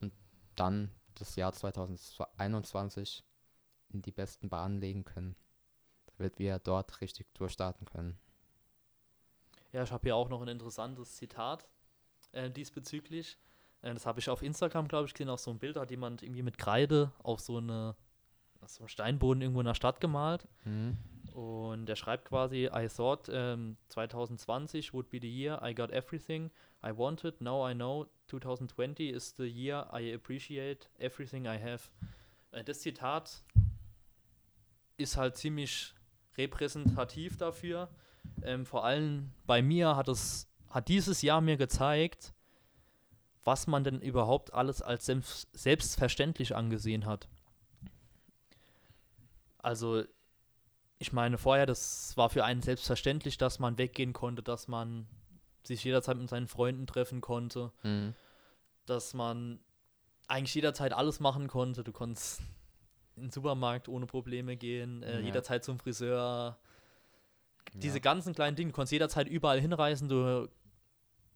und 0.00 0.12
dann 0.56 0.90
das 1.14 1.36
Jahr 1.36 1.54
2021 1.54 3.24
in 3.88 4.02
die 4.02 4.12
besten 4.12 4.50
Bahnen 4.50 4.80
legen 4.80 5.04
können 5.04 5.36
damit 6.22 6.38
wir 6.38 6.58
dort 6.58 7.00
richtig 7.00 7.32
durchstarten 7.34 7.86
können. 7.86 8.18
Ja, 9.72 9.82
ich 9.82 9.90
habe 9.90 10.02
hier 10.04 10.16
auch 10.16 10.28
noch 10.28 10.42
ein 10.42 10.48
interessantes 10.48 11.16
Zitat 11.16 11.66
äh, 12.32 12.50
diesbezüglich. 12.50 13.38
Äh, 13.82 13.92
das 13.92 14.06
habe 14.06 14.20
ich 14.20 14.30
auf 14.30 14.42
Instagram, 14.42 14.88
glaube 14.88 15.06
ich, 15.06 15.14
gesehen, 15.14 15.28
auf 15.28 15.40
so 15.40 15.50
ein 15.50 15.58
Bild, 15.58 15.76
da 15.76 15.82
hat 15.82 15.90
jemand 15.90 16.22
irgendwie 16.22 16.42
mit 16.42 16.58
Kreide 16.58 17.12
auf 17.22 17.40
so 17.40 17.58
eine 17.58 17.94
auf 18.62 18.70
so 18.70 18.82
einen 18.82 18.88
Steinboden 18.88 19.42
irgendwo 19.42 19.60
in 19.60 19.66
der 19.66 19.74
Stadt 19.74 20.00
gemalt. 20.00 20.46
Mhm. 20.64 20.96
Und 21.34 21.88
er 21.88 21.96
schreibt 21.96 22.26
quasi, 22.26 22.70
I 22.72 22.88
thought 22.88 23.28
um, 23.28 23.76
2020 23.88 24.92
would 24.92 25.08
be 25.10 25.18
the 25.20 25.28
year 25.28 25.60
I 25.62 25.74
got 25.74 25.90
everything 25.90 26.50
I 26.84 26.96
wanted. 26.96 27.40
Now 27.40 27.68
I 27.68 27.74
know 27.74 28.06
2020 28.28 29.10
is 29.10 29.34
the 29.36 29.44
year 29.44 29.86
I 29.92 30.14
appreciate 30.14 30.88
everything 30.98 31.46
I 31.46 31.58
have. 31.58 31.90
Äh, 32.52 32.64
das 32.64 32.80
Zitat 32.80 33.44
ist 34.96 35.16
halt 35.16 35.36
ziemlich 35.36 35.94
repräsentativ 36.36 37.36
dafür. 37.36 37.88
Ähm, 38.42 38.66
vor 38.66 38.84
allem 38.84 39.32
bei 39.46 39.62
mir 39.62 39.96
hat 39.96 40.08
es 40.08 40.48
hat 40.70 40.88
dieses 40.88 41.20
Jahr 41.22 41.40
mir 41.40 41.56
gezeigt, 41.56 42.34
was 43.44 43.66
man 43.66 43.84
denn 43.84 44.00
überhaupt 44.00 44.52
alles 44.54 44.82
als 44.82 45.06
selbst, 45.06 45.48
selbstverständlich 45.52 46.54
angesehen 46.54 47.06
hat. 47.06 47.28
Also, 49.58 50.04
ich 50.98 51.12
meine, 51.12 51.38
vorher, 51.38 51.66
das 51.66 52.16
war 52.16 52.30
für 52.30 52.44
einen 52.44 52.62
selbstverständlich, 52.62 53.38
dass 53.38 53.58
man 53.58 53.78
weggehen 53.78 54.12
konnte, 54.12 54.42
dass 54.42 54.68
man 54.68 55.06
sich 55.64 55.82
jederzeit 55.84 56.16
mit 56.16 56.28
seinen 56.28 56.48
Freunden 56.48 56.86
treffen 56.86 57.20
konnte, 57.20 57.72
Mhm. 57.82 58.14
dass 58.86 59.14
man 59.14 59.60
eigentlich 60.26 60.54
jederzeit 60.54 60.92
alles 60.92 61.20
machen 61.20 61.46
konnte. 61.48 61.84
Du 61.84 61.92
konntest 61.92 62.40
in 63.16 63.24
den 63.24 63.30
Supermarkt 63.30 63.88
ohne 63.88 64.06
Probleme 64.06 64.56
gehen, 64.56 65.02
äh, 65.02 65.14
Ja. 65.20 65.26
jederzeit 65.26 65.64
zum 65.64 65.78
Friseur. 65.78 66.58
Diese 67.74 67.98
ja. 67.98 68.00
ganzen 68.02 68.34
kleinen 68.34 68.56
Dinge, 68.56 68.70
du 68.70 68.74
konntest 68.74 68.92
jederzeit 68.92 69.28
überall 69.28 69.60
hinreisen, 69.60 70.08
du 70.08 70.48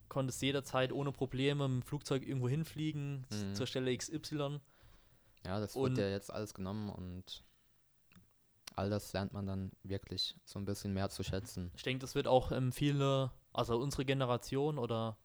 konntest 0.09 0.41
jederzeit 0.43 0.93
ohne 0.93 1.13
Probleme 1.13 1.69
mit 1.69 1.83
dem 1.83 1.87
Flugzeug 1.87 2.27
irgendwo 2.27 2.49
hinfliegen, 2.49 3.27
Mhm. 3.31 3.55
zur 3.55 3.67
Stelle 3.67 3.93
XY. 3.97 4.61
ja, 5.45 5.61
das 5.61 5.77
und- 5.77 5.97
wird 5.97 5.99
ja 6.07 6.11
jetzt 6.11 6.33
alles 6.33 6.55
genommen 6.55 6.89
und 6.91 7.45
all 8.75 8.91
das 8.91 9.13
lernt 9.13 9.33
man 9.33 9.47
dann 9.47 9.73
wirklich 9.83 10.35
so 10.45 10.59
ein 10.59 10.65
bisschen 10.65 10.93
mehr 10.93 11.09
zu 11.09 11.23
schätzen. 11.23 11.71
Ich 11.75 11.83
denke, 11.83 12.01
das 12.01 12.15
wird 12.15 12.27
auch 12.27 12.53
ähm, 12.53 12.73
viele, 12.73 13.31
also 13.53 13.79
unsere 13.79 14.05
Generation 14.05 14.79
oder 14.79 15.17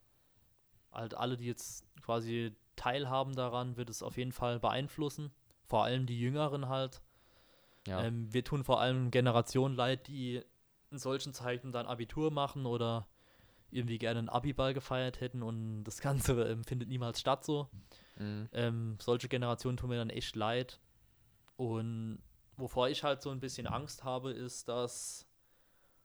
halt 0.92 1.14
alle, 1.16 1.38
die 1.38 1.46
jetzt 1.46 1.86
quasi 2.02 2.56
teilhaben 2.76 3.36
daran, 3.36 3.78
wird 3.78 3.90
es 3.90 4.02
auf 4.04 4.18
jeden 4.18 4.32
Fall 4.32 4.60
beeinflussen. 4.60 5.32
Vor 5.66 5.84
allem 5.84 6.06
die 6.06 6.20
Jüngeren 6.20 6.70
halt. 6.70 7.02
Ja, 7.88 8.04
Ähm, 8.04 8.32
wir 8.34 8.44
tun 8.44 8.64
vor 8.64 8.80
allem 8.80 9.10
Generationen 9.12 9.76
leid, 9.76 10.08
die 10.08 10.42
in 10.92 10.98
solchen 11.00 11.34
Zeiten 11.34 11.72
dann 11.72 11.88
Abitur 11.88 12.30
machen 12.32 12.66
oder 12.66 13.08
irgendwie 13.72 13.98
gerne 13.98 14.20
einen 14.20 14.30
Abiball 14.30 14.74
gefeiert 14.74 15.22
hätten 15.22 15.44
und 15.44 15.84
das 15.84 16.02
Ganze 16.02 16.44
ähm, 16.44 16.64
findet 16.64 16.90
niemals 16.90 17.20
statt 17.20 17.44
so. 17.46 17.70
mhm. 18.18 18.50
Ähm, 18.54 18.98
solche 19.00 19.28
Generationen 19.28 19.78
tun 19.78 19.90
mir 19.90 19.98
dann 19.98 20.10
echt 20.10 20.36
leid. 20.36 20.80
Und 21.56 22.22
wovor 22.58 22.90
ich 22.90 23.04
halt 23.04 23.22
so 23.22 23.30
ein 23.30 23.40
bisschen 23.40 23.68
Angst 23.68 24.04
habe, 24.04 24.32
ist, 24.32 24.68
dass 24.68 25.28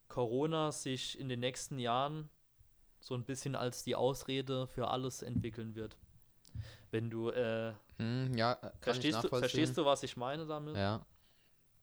Corona 0.09 0.73
sich 0.73 1.19
in 1.19 1.29
den 1.29 1.41
nächsten 1.41 1.79
Jahren 1.79 2.29
so 3.01 3.15
ein 3.15 3.25
bisschen 3.25 3.55
als 3.55 3.83
die 3.83 3.95
Ausrede 3.95 4.67
für 4.67 4.89
alles 4.89 5.23
entwickeln 5.23 5.75
wird. 5.75 5.97
Wenn 6.91 7.11
du, 7.11 7.31
äh, 7.31 7.73
Mhm, 7.99 8.35
ja, 8.37 8.53
äh, 8.53 8.71
verstehst, 8.81 9.25
du, 9.25 9.29
verstehst 9.29 9.79
du, 9.79 9.85
was 9.85 10.03
ich 10.03 10.17
meine 10.17 10.47
damit? 10.47 10.77
Ja, 10.77 11.05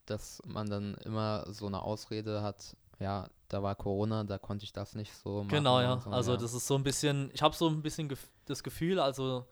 dass 0.06 0.42
man 0.46 0.70
dann 0.70 0.96
immer 0.96 1.46
so 1.52 1.66
eine 1.66 1.82
Ausrede 1.82 2.42
hat, 2.42 2.76
ja, 3.00 3.30
da 3.54 3.62
war 3.62 3.76
Corona, 3.76 4.24
da 4.24 4.38
konnte 4.38 4.66
ich 4.66 4.74
das 4.74 4.96
nicht 4.96 5.14
so 5.16 5.44
machen. 5.44 5.50
Genau, 5.50 5.80
ja. 5.80 6.00
So, 6.00 6.10
also 6.10 6.32
ja. 6.32 6.38
das 6.38 6.54
ist 6.54 6.66
so 6.66 6.76
ein 6.76 6.84
bisschen, 6.84 7.30
ich 7.34 7.42
habe 7.42 7.56
so 7.56 7.68
ein 7.70 7.82
bisschen 7.82 8.10
gef 8.10 8.30
das 8.46 8.64
Gefühl, 8.64 9.00
also, 9.00 9.48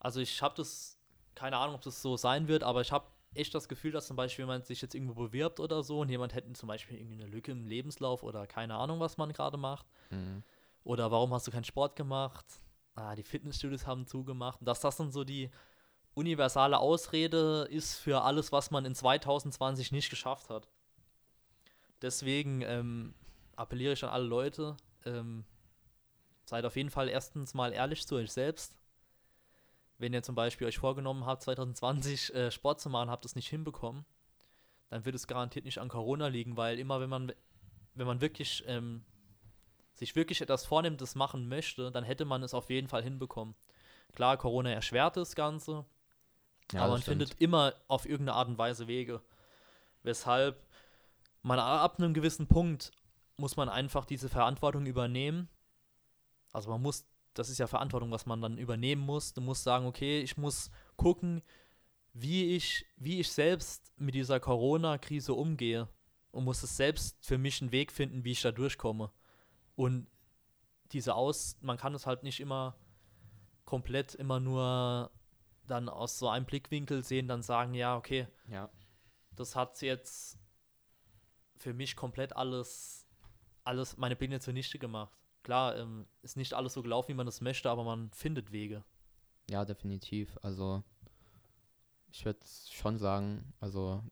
also 0.00 0.20
ich 0.20 0.42
habe 0.42 0.54
das, 0.56 0.98
keine 1.34 1.56
Ahnung, 1.56 1.76
ob 1.76 1.82
das 1.82 2.02
so 2.02 2.16
sein 2.16 2.48
wird, 2.48 2.64
aber 2.64 2.80
ich 2.80 2.90
habe 2.90 3.06
echt 3.34 3.54
das 3.54 3.68
Gefühl, 3.68 3.92
dass 3.92 4.06
zum 4.06 4.16
Beispiel 4.16 4.44
jemand 4.44 4.66
sich 4.66 4.80
jetzt 4.80 4.94
irgendwo 4.94 5.14
bewirbt 5.14 5.60
oder 5.60 5.82
so 5.82 6.00
und 6.00 6.08
jemand 6.08 6.34
hätte 6.34 6.52
zum 6.54 6.68
Beispiel 6.68 6.98
irgendwie 6.98 7.22
eine 7.22 7.26
Lücke 7.26 7.52
im 7.52 7.66
Lebenslauf 7.66 8.22
oder 8.22 8.46
keine 8.46 8.74
Ahnung, 8.74 9.00
was 9.00 9.18
man 9.18 9.32
gerade 9.32 9.56
macht. 9.56 9.86
Mhm. 10.10 10.42
Oder 10.84 11.10
warum 11.10 11.32
hast 11.32 11.46
du 11.46 11.50
keinen 11.50 11.64
Sport 11.64 11.96
gemacht? 11.96 12.44
Ah, 12.94 13.14
die 13.14 13.22
Fitnessstudios 13.22 13.86
haben 13.86 14.06
zugemacht. 14.06 14.60
Und 14.60 14.66
dass 14.66 14.80
das 14.80 14.96
dann 14.96 15.10
so 15.10 15.24
die 15.24 15.50
universale 16.14 16.78
Ausrede 16.78 17.66
ist 17.70 17.96
für 17.96 18.22
alles, 18.22 18.52
was 18.52 18.70
man 18.70 18.84
in 18.84 18.94
2020 18.94 19.92
nicht 19.92 20.10
geschafft 20.10 20.50
hat. 20.50 20.68
Deswegen 22.04 22.60
ähm, 22.60 23.14
appelliere 23.56 23.94
ich 23.94 24.04
an 24.04 24.10
alle 24.10 24.26
Leute, 24.26 24.76
ähm, 25.06 25.46
seid 26.44 26.66
auf 26.66 26.76
jeden 26.76 26.90
Fall 26.90 27.08
erstens 27.08 27.54
mal 27.54 27.72
ehrlich 27.72 28.06
zu 28.06 28.16
euch 28.16 28.30
selbst. 28.30 28.76
Wenn 29.96 30.12
ihr 30.12 30.22
zum 30.22 30.34
Beispiel 30.34 30.66
euch 30.66 30.76
vorgenommen 30.76 31.24
habt, 31.24 31.42
2020 31.44 32.34
äh, 32.34 32.50
Sport 32.50 32.78
zu 32.82 32.90
machen, 32.90 33.08
habt 33.08 33.24
es 33.24 33.36
nicht 33.36 33.48
hinbekommen, 33.48 34.04
dann 34.90 35.06
wird 35.06 35.14
es 35.14 35.26
garantiert 35.26 35.64
nicht 35.64 35.78
an 35.78 35.88
Corona 35.88 36.26
liegen, 36.26 36.58
weil 36.58 36.78
immer 36.78 37.00
wenn 37.00 37.08
man, 37.08 37.32
wenn 37.94 38.06
man 38.06 38.20
wirklich 38.20 38.62
ähm, 38.66 39.02
sich 39.94 40.14
wirklich 40.14 40.42
etwas 40.42 40.66
vornimmt, 40.66 41.00
das 41.00 41.14
machen 41.14 41.48
möchte, 41.48 41.90
dann 41.90 42.04
hätte 42.04 42.26
man 42.26 42.42
es 42.42 42.52
auf 42.52 42.68
jeden 42.68 42.88
Fall 42.88 43.02
hinbekommen. 43.02 43.54
Klar, 44.12 44.36
Corona 44.36 44.70
erschwert 44.72 45.16
das 45.16 45.34
Ganze, 45.34 45.86
Ja, 46.72 46.80
aber 46.82 46.88
das 46.88 46.90
man 46.90 47.00
stimmt. 47.02 47.28
findet 47.30 47.40
immer 47.40 47.72
auf 47.88 48.04
irgendeine 48.04 48.36
Art 48.36 48.48
und 48.48 48.58
Weise 48.58 48.88
Wege. 48.88 49.22
Weshalb 50.02 50.62
man 51.44 51.58
ab 51.58 51.98
einem 51.98 52.14
gewissen 52.14 52.48
Punkt 52.48 52.90
muss 53.36 53.56
man 53.56 53.68
einfach 53.68 54.06
diese 54.06 54.28
Verantwortung 54.28 54.86
übernehmen. 54.86 55.48
Also 56.52 56.70
man 56.70 56.80
muss, 56.80 57.06
das 57.34 57.50
ist 57.50 57.58
ja 57.58 57.66
Verantwortung, 57.66 58.10
was 58.10 58.26
man 58.26 58.40
dann 58.40 58.58
übernehmen 58.58 59.02
muss. 59.02 59.34
Du 59.34 59.40
musst 59.40 59.62
sagen, 59.62 59.86
okay, 59.86 60.20
ich 60.20 60.36
muss 60.36 60.70
gucken, 60.96 61.42
wie 62.14 62.56
ich, 62.56 62.86
wie 62.96 63.20
ich 63.20 63.30
selbst 63.30 63.92
mit 63.96 64.14
dieser 64.14 64.40
Corona-Krise 64.40 65.34
umgehe 65.34 65.88
und 66.30 66.44
muss 66.44 66.62
es 66.62 66.76
selbst 66.76 67.24
für 67.24 67.36
mich 67.36 67.60
einen 67.60 67.72
Weg 67.72 67.92
finden, 67.92 68.24
wie 68.24 68.32
ich 68.32 68.42
da 68.42 68.50
durchkomme. 68.50 69.12
Und 69.76 70.06
diese 70.92 71.14
Aus, 71.14 71.58
man 71.60 71.76
kann 71.76 71.94
es 71.94 72.06
halt 72.06 72.22
nicht 72.22 72.40
immer 72.40 72.76
komplett 73.64 74.14
immer 74.14 74.40
nur 74.40 75.10
dann 75.66 75.88
aus 75.88 76.18
so 76.18 76.28
einem 76.28 76.46
Blickwinkel 76.46 77.02
sehen, 77.02 77.28
dann 77.28 77.42
sagen, 77.42 77.74
ja, 77.74 77.96
okay, 77.96 78.28
Ja, 78.48 78.70
das 79.34 79.56
hat 79.56 79.80
jetzt 79.82 80.38
für 81.56 81.74
mich 81.74 81.96
komplett 81.96 82.36
alles, 82.36 83.06
alles, 83.64 83.96
meine 83.96 84.16
Pläne 84.16 84.40
zunichte 84.40 84.78
gemacht. 84.78 85.16
Klar, 85.42 85.76
ähm, 85.76 86.06
ist 86.22 86.36
nicht 86.36 86.54
alles 86.54 86.72
so 86.74 86.82
gelaufen, 86.82 87.08
wie 87.08 87.14
man 87.14 87.28
es 87.28 87.40
möchte, 87.40 87.70
aber 87.70 87.84
man 87.84 88.10
findet 88.10 88.52
Wege. 88.52 88.84
ja, 89.50 89.64
definitiv. 89.64 90.38
Also 90.42 90.82
ich 92.10 92.24
würde 92.24 92.40
schon 92.70 92.96
sagen, 92.98 93.52
also 93.60 94.02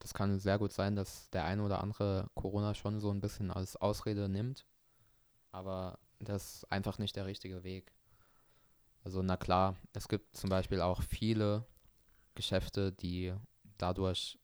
das 0.00 0.14
kann 0.14 0.38
sehr 0.38 0.58
gut 0.58 0.72
sein, 0.72 0.96
dass 0.96 1.30
der 1.30 1.44
eine 1.44 1.62
oder 1.62 1.80
andere 1.80 2.28
Corona 2.34 2.74
schon 2.74 3.00
so 3.00 3.10
ein 3.10 3.20
bisschen 3.20 3.50
als 3.50 3.76
Ausrede 3.76 4.28
nimmt, 4.28 4.66
aber 5.52 5.98
das 6.18 6.56
ist 6.56 6.72
einfach 6.72 6.98
nicht 6.98 7.16
der 7.16 7.26
richtige 7.26 7.64
Weg. 7.64 7.92
Also 9.02 9.22
na 9.22 9.36
klar, 9.36 9.76
es 9.92 10.08
gibt 10.08 10.36
zum 10.36 10.50
Beispiel 10.50 10.80
auch 10.80 11.02
viele 11.02 11.64
Geschäfte, 12.34 12.92
die 12.92 13.32
dadurch 13.78 14.38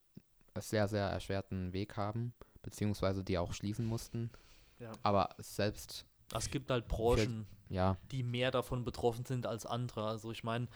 sehr, 0.58 0.88
sehr 0.88 1.06
erschwerten 1.06 1.72
Weg 1.72 1.96
haben, 1.96 2.34
beziehungsweise 2.62 3.24
die 3.24 3.38
auch 3.38 3.52
schließen 3.52 3.86
mussten. 3.86 4.30
Ja. 4.78 4.92
Aber 5.02 5.30
selbst, 5.38 6.06
Es 6.34 6.50
gibt 6.50 6.70
halt 6.70 6.88
Branchen, 6.88 7.46
ja, 7.68 7.96
die 8.10 8.22
mehr 8.22 8.50
davon 8.50 8.84
betroffen 8.84 9.24
sind 9.24 9.46
als 9.46 9.66
andere. 9.66 10.06
Also 10.06 10.30
ich 10.32 10.44
meine, 10.44 10.68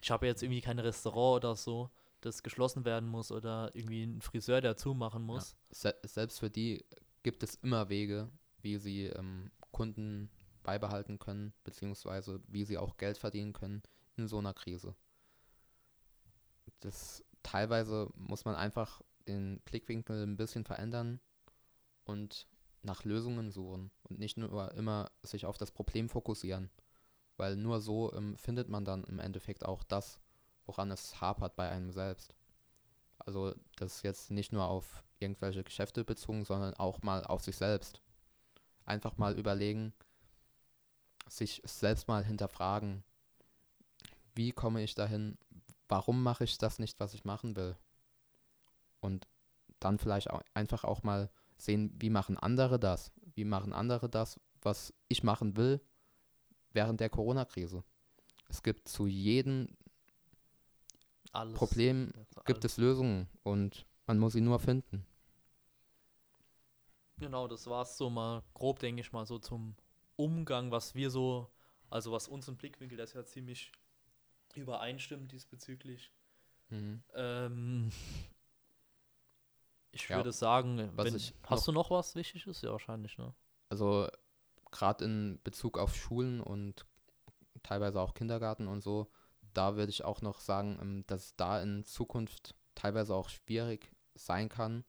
ich 0.00 0.10
habe 0.10 0.26
jetzt 0.26 0.42
irgendwie 0.42 0.60
kein 0.60 0.78
Restaurant 0.78 1.44
oder 1.44 1.56
so, 1.56 1.90
das 2.20 2.42
geschlossen 2.42 2.84
werden 2.84 3.08
muss 3.08 3.30
oder 3.30 3.70
irgendwie 3.74 4.04
ein 4.04 4.20
Friseur, 4.20 4.60
der 4.60 4.76
zumachen 4.76 5.22
muss. 5.22 5.56
se 5.70 5.94
selbst 6.02 6.40
für 6.40 6.50
die 6.50 6.84
gibt 7.22 7.42
es 7.42 7.56
immer 7.56 7.88
Wege, 7.88 8.30
wie 8.62 8.78
sie 8.78 9.06
ähm, 9.06 9.50
Kunden 9.72 10.30
beibehalten 10.62 11.18
können, 11.18 11.52
beziehungsweise 11.64 12.40
wie 12.46 12.64
sie 12.64 12.78
auch 12.78 12.96
Geld 12.96 13.18
verdienen 13.18 13.52
können 13.52 13.82
in 14.16 14.28
so 14.28 14.38
einer 14.38 14.54
Krise. 14.54 14.94
Das 16.80 17.24
teilweise 17.42 18.10
muss 18.14 18.44
man 18.44 18.54
einfach 18.54 19.02
den 19.30 19.60
Blickwinkel 19.60 20.26
ein 20.26 20.36
bisschen 20.36 20.64
verändern 20.64 21.20
und 22.04 22.46
nach 22.82 23.04
Lösungen 23.04 23.50
suchen 23.50 23.90
und 24.04 24.18
nicht 24.18 24.36
nur 24.36 24.72
immer 24.72 25.10
sich 25.22 25.46
auf 25.46 25.58
das 25.58 25.70
Problem 25.70 26.08
fokussieren, 26.08 26.70
weil 27.36 27.56
nur 27.56 27.80
so 27.80 28.12
ähm, 28.14 28.36
findet 28.36 28.68
man 28.68 28.84
dann 28.84 29.04
im 29.04 29.18
Endeffekt 29.18 29.64
auch 29.64 29.82
das, 29.84 30.20
woran 30.66 30.90
es 30.90 31.20
hapert 31.20 31.56
bei 31.56 31.68
einem 31.68 31.92
selbst. 31.92 32.34
Also 33.18 33.54
das 33.76 34.02
jetzt 34.02 34.30
nicht 34.30 34.52
nur 34.52 34.64
auf 34.64 35.04
irgendwelche 35.18 35.62
Geschäfte 35.62 36.04
bezogen, 36.04 36.44
sondern 36.44 36.74
auch 36.74 37.02
mal 37.02 37.24
auf 37.24 37.42
sich 37.42 37.56
selbst. 37.56 38.00
Einfach 38.86 39.18
mal 39.18 39.38
überlegen, 39.38 39.92
sich 41.28 41.62
selbst 41.64 42.08
mal 42.08 42.24
hinterfragen, 42.24 43.04
wie 44.34 44.52
komme 44.52 44.82
ich 44.82 44.94
dahin, 44.94 45.38
warum 45.88 46.22
mache 46.22 46.44
ich 46.44 46.56
das 46.56 46.78
nicht, 46.78 46.98
was 46.98 47.14
ich 47.14 47.24
machen 47.24 47.56
will. 47.56 47.76
Und 49.00 49.26
dann 49.78 49.98
vielleicht 49.98 50.30
auch 50.30 50.42
einfach 50.54 50.84
auch 50.84 51.02
mal 51.02 51.30
sehen, 51.56 51.94
wie 51.98 52.10
machen 52.10 52.36
andere 52.36 52.78
das, 52.78 53.12
wie 53.34 53.44
machen 53.44 53.72
andere 53.72 54.08
das, 54.08 54.40
was 54.62 54.94
ich 55.08 55.22
machen 55.22 55.56
will 55.56 55.80
während 56.72 57.00
der 57.00 57.10
Corona-Krise. 57.10 57.82
Es 58.48 58.62
gibt 58.62 58.88
zu 58.88 59.06
jedem 59.06 59.76
Alles. 61.32 61.54
Problem 61.54 62.12
Also 62.16 62.40
gibt 62.44 62.64
alles. 62.64 62.72
es 62.72 62.78
Lösungen 62.78 63.28
und 63.42 63.86
man 64.06 64.18
muss 64.18 64.32
sie 64.32 64.40
nur 64.40 64.58
finden. 64.58 65.06
Genau, 67.18 67.46
das 67.46 67.66
war 67.66 67.82
es 67.82 67.96
so 67.96 68.08
mal 68.08 68.42
grob, 68.54 68.78
denke 68.78 69.02
ich 69.02 69.12
mal, 69.12 69.26
so 69.26 69.38
zum 69.38 69.76
Umgang, 70.16 70.70
was 70.70 70.94
wir 70.94 71.10
so, 71.10 71.50
also 71.90 72.12
was 72.12 72.28
unseren 72.28 72.56
Blickwinkel, 72.56 72.96
das 72.96 73.12
ja 73.12 73.24
ziemlich 73.24 73.72
übereinstimmt 74.54 75.30
diesbezüglich. 75.30 76.12
Mhm. 76.70 77.02
Ähm, 77.14 77.92
Ich 79.92 80.08
Ja. 80.08 80.16
würde 80.16 80.32
sagen, 80.32 80.90
Was 80.94 81.06
wenn, 81.06 81.16
ich 81.16 81.34
hast 81.44 81.66
du 81.66 81.72
noch 81.72 81.90
was 81.90 82.14
Wichtiges? 82.14 82.62
Ja, 82.62 82.70
wahrscheinlich, 82.72 83.18
ne? 83.18 83.34
Also 83.68 84.08
gerade 84.70 85.04
in 85.04 85.40
Bezug 85.42 85.78
auf 85.78 85.94
Schulen 85.96 86.40
und 86.40 86.86
teilweise 87.62 88.00
auch 88.00 88.14
Kindergarten 88.14 88.68
und 88.68 88.82
so, 88.82 89.10
da 89.52 89.76
würde 89.76 89.90
ich 89.90 90.04
auch 90.04 90.22
noch 90.22 90.40
sagen, 90.40 90.78
ähm, 90.80 91.04
dass 91.06 91.24
es 91.26 91.36
da 91.36 91.60
in 91.62 91.84
Zukunft 91.84 92.54
teilweise 92.74 93.14
auch 93.14 93.28
schwierig 93.28 93.90
sein 94.14 94.48
kann, 94.48 94.84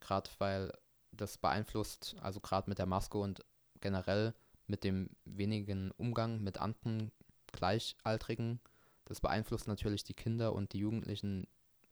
gerade 0.00 0.30
weil 0.38 0.72
das 1.12 1.38
beeinflusst, 1.38 2.16
also 2.20 2.40
gerade 2.40 2.68
mit 2.70 2.78
der 2.78 2.86
Maske 2.86 3.18
und 3.18 3.44
generell 3.80 4.34
mit 4.66 4.84
dem 4.84 5.10
wenigen 5.24 5.90
Umgang 5.92 6.40
mit 6.42 6.58
anderen 6.58 7.10
Gleichaltrigen, 7.52 8.60
das 9.04 9.20
beeinflusst 9.20 9.68
natürlich 9.68 10.04
die 10.04 10.14
Kinder 10.14 10.52
und 10.52 10.72
die 10.72 10.78
Jugendlichen 10.78 11.46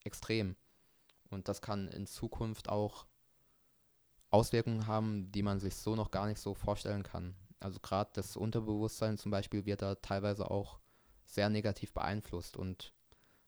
extrem. 0.04 0.56
Und 1.34 1.48
das 1.48 1.60
kann 1.60 1.88
in 1.88 2.06
Zukunft 2.06 2.68
auch 2.68 3.06
Auswirkungen 4.30 4.86
haben, 4.86 5.30
die 5.30 5.42
man 5.42 5.60
sich 5.60 5.76
so 5.76 5.94
noch 5.94 6.10
gar 6.10 6.26
nicht 6.26 6.40
so 6.40 6.54
vorstellen 6.54 7.02
kann. 7.02 7.36
Also 7.60 7.78
gerade 7.80 8.10
das 8.14 8.36
Unterbewusstsein 8.36 9.18
zum 9.18 9.30
Beispiel 9.30 9.64
wird 9.66 9.82
da 9.82 9.94
teilweise 9.96 10.50
auch 10.50 10.80
sehr 11.24 11.48
negativ 11.50 11.92
beeinflusst 11.92 12.56
und 12.56 12.92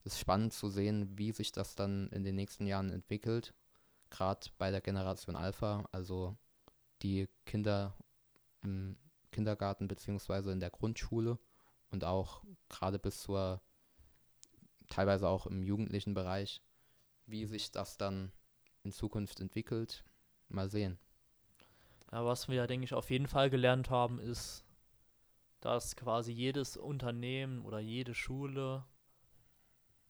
es 0.04 0.14
ist 0.14 0.20
spannend 0.20 0.52
zu 0.52 0.68
sehen, 0.68 1.18
wie 1.18 1.32
sich 1.32 1.52
das 1.52 1.74
dann 1.74 2.08
in 2.10 2.24
den 2.24 2.36
nächsten 2.36 2.66
Jahren 2.66 2.90
entwickelt, 2.90 3.52
gerade 4.10 4.46
bei 4.58 4.70
der 4.70 4.80
Generation 4.80 5.36
Alpha, 5.36 5.88
also 5.92 6.36
die 7.02 7.28
Kinder 7.44 7.94
im 8.62 8.96
Kindergarten 9.32 9.88
beziehungsweise 9.88 10.52
in 10.52 10.60
der 10.60 10.70
Grundschule 10.70 11.38
und 11.90 12.04
auch 12.04 12.42
gerade 12.68 12.98
bis 12.98 13.20
zur 13.20 13.60
teilweise 14.88 15.28
auch 15.28 15.46
im 15.46 15.62
jugendlichen 15.62 16.14
Bereich, 16.14 16.62
wie 17.26 17.46
sich 17.46 17.70
das 17.70 17.96
dann 17.96 18.32
in 18.82 18.92
Zukunft 18.92 19.40
entwickelt, 19.40 20.04
mal 20.48 20.70
sehen. 20.70 20.98
Ja, 22.12 22.24
was 22.24 22.48
wir 22.48 22.54
ja, 22.56 22.66
denke 22.66 22.84
ich, 22.84 22.94
auf 22.94 23.10
jeden 23.10 23.26
Fall 23.26 23.50
gelernt 23.50 23.90
haben, 23.90 24.18
ist, 24.18 24.64
dass 25.60 25.96
quasi 25.96 26.32
jedes 26.32 26.76
Unternehmen 26.76 27.64
oder 27.64 27.80
jede 27.80 28.14
Schule, 28.14 28.84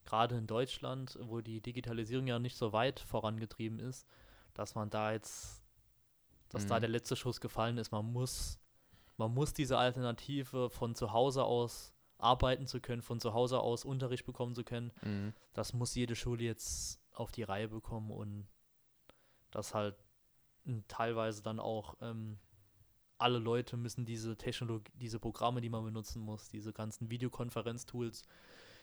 gerade 0.04 0.36
in 0.36 0.46
Deutschland, 0.46 1.18
wo 1.22 1.40
die 1.40 1.60
Digitalisierung 1.60 2.26
ja 2.26 2.38
nicht 2.38 2.56
so 2.56 2.72
weit 2.72 3.00
vorangetrieben 3.00 3.78
ist, 3.80 4.06
dass 4.54 4.74
man 4.74 4.90
da 4.90 5.12
jetzt, 5.12 5.62
dass 6.50 6.66
da 6.66 6.76
Mhm. 6.76 6.80
der 6.80 6.90
letzte 6.90 7.16
Schuss 7.16 7.40
gefallen 7.40 7.78
ist. 7.78 7.90
Man 7.90 8.04
muss, 8.12 8.58
man 9.16 9.32
muss 9.32 9.52
diese 9.54 9.78
Alternative 9.78 10.70
von 10.70 10.94
zu 10.94 11.12
Hause 11.12 11.44
aus 11.44 11.92
arbeiten 12.18 12.66
zu 12.66 12.80
können, 12.80 13.02
von 13.02 13.20
zu 13.20 13.34
Hause 13.34 13.60
aus 13.60 13.84
Unterricht 13.84 14.24
bekommen 14.24 14.54
zu 14.54 14.64
können, 14.64 14.92
Mhm. 15.02 15.34
das 15.54 15.72
muss 15.72 15.94
jede 15.94 16.14
Schule 16.16 16.44
jetzt 16.44 17.00
auf 17.16 17.32
die 17.32 17.42
Reihe 17.42 17.68
bekommen 17.68 18.10
und 18.10 18.46
das 19.50 19.74
halt 19.74 19.96
teilweise 20.88 21.42
dann 21.42 21.60
auch 21.60 21.96
ähm, 22.00 22.38
alle 23.18 23.38
Leute 23.38 23.76
müssen 23.76 24.04
diese 24.04 24.36
Technologie, 24.36 24.92
diese 24.94 25.18
Programme, 25.18 25.60
die 25.60 25.70
man 25.70 25.84
benutzen 25.84 26.20
muss, 26.22 26.48
diese 26.48 26.72
ganzen 26.72 27.10
Videokonferenztools, 27.10 28.22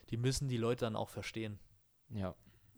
die 0.09 0.17
müssen 0.17 0.47
die 0.47 0.57
Leute 0.57 0.85
dann 0.85 0.95
auch 0.95 1.09
verstehen, 1.09 1.59
Ja, 2.09 2.35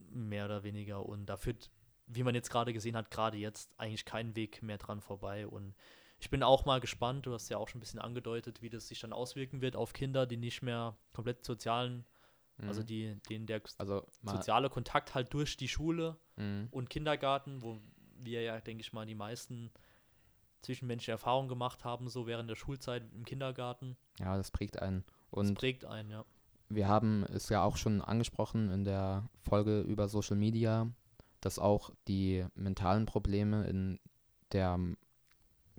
mehr 0.10 0.46
oder 0.46 0.64
weniger. 0.64 1.06
Und 1.06 1.28
da 1.28 1.38
führt, 1.38 1.72
wie 2.08 2.24
man 2.24 2.36
jetzt 2.36 2.50
gerade 2.50 2.74
gesehen 2.74 2.96
hat, 2.96 3.12
gerade 3.12 3.38
jetzt 3.38 3.74
eigentlich 3.80 4.06
kein 4.06 4.36
Weg 4.36 4.62
mehr 4.62 4.78
dran 4.78 5.02
vorbei. 5.02 5.48
Und 5.48 5.76
ich 6.20 6.30
bin 6.30 6.44
auch 6.44 6.66
mal 6.66 6.80
gespannt, 6.80 7.26
du 7.26 7.34
hast 7.34 7.50
ja 7.50 7.58
auch 7.58 7.70
schon 7.70 7.80
ein 7.80 7.82
bisschen 7.82 8.00
angedeutet, 8.00 8.62
wie 8.62 8.70
das 8.70 8.88
sich 8.88 9.00
dann 9.00 9.14
auswirken 9.14 9.62
wird 9.62 9.76
auf 9.76 9.94
Kinder, 9.94 10.26
die 10.26 10.38
nicht 10.38 10.62
mehr 10.62 10.98
komplett 11.14 11.46
sozialen, 11.46 12.06
also 12.62 12.82
mhm. 12.82 12.86
die, 12.86 13.18
denen 13.30 13.46
der 13.46 13.62
also 13.78 14.08
soziale 14.24 14.70
Kontakt 14.70 15.14
halt 15.14 15.34
durch 15.34 15.58
die 15.58 15.68
Schule 15.68 16.18
mhm. 16.38 16.68
und 16.72 16.90
Kindergarten, 16.90 17.62
wo 17.62 17.78
wir 18.18 18.42
ja, 18.42 18.60
denke 18.60 18.82
ich 18.82 18.94
mal, 18.94 19.06
die 19.06 19.16
meisten 19.16 19.72
zwischenmenschliche 20.62 21.12
Erfahrungen 21.12 21.50
gemacht 21.50 21.84
haben, 21.84 22.08
so 22.08 22.28
während 22.28 22.50
der 22.50 22.56
Schulzeit 22.56 23.04
im 23.14 23.26
Kindergarten. 23.26 23.98
ja, 24.20 24.36
das 24.38 24.52
prägt 24.52 24.82
einen. 24.82 25.04
Das 25.32 25.50
Und 25.50 25.56
prägt 25.58 25.86
einen, 25.86 26.10
ja. 26.10 26.26
wir 26.70 26.88
haben 26.88 27.24
es 27.24 27.50
ja 27.50 27.64
auch 27.64 27.78
schon 27.78 28.02
angesprochen 28.02 28.70
in 28.72 28.84
der 28.84 29.30
Folge 29.42 29.82
über 29.82 30.08
Social 30.08 30.38
Media, 30.38 30.90
dass 31.42 31.60
auch 31.60 31.92
die 32.08 32.46
mentalen 32.56 33.06
Probleme 33.06 33.66
in 33.68 34.00
der 34.54 34.80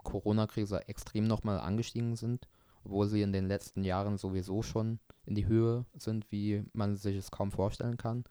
Corona-Krise 0.05 0.89
extrem 0.89 1.25
nochmal 1.25 1.59
angestiegen 1.59 2.15
sind, 2.15 2.47
obwohl 2.85 3.09
sie 3.09 3.23
in 3.23 3.33
den 3.33 3.49
letzten 3.49 3.83
Jahren 3.83 4.19
sowieso 4.19 4.63
schon 4.63 5.01
in 5.27 5.35
die 5.35 5.47
Höhe 5.47 5.85
sind, 5.95 6.31
wie 6.31 6.65
man 6.73 6.97
sich 6.97 7.17
es 7.17 7.31
kaum 7.31 7.53
vorstellen 7.53 7.97
kann. 7.97 8.25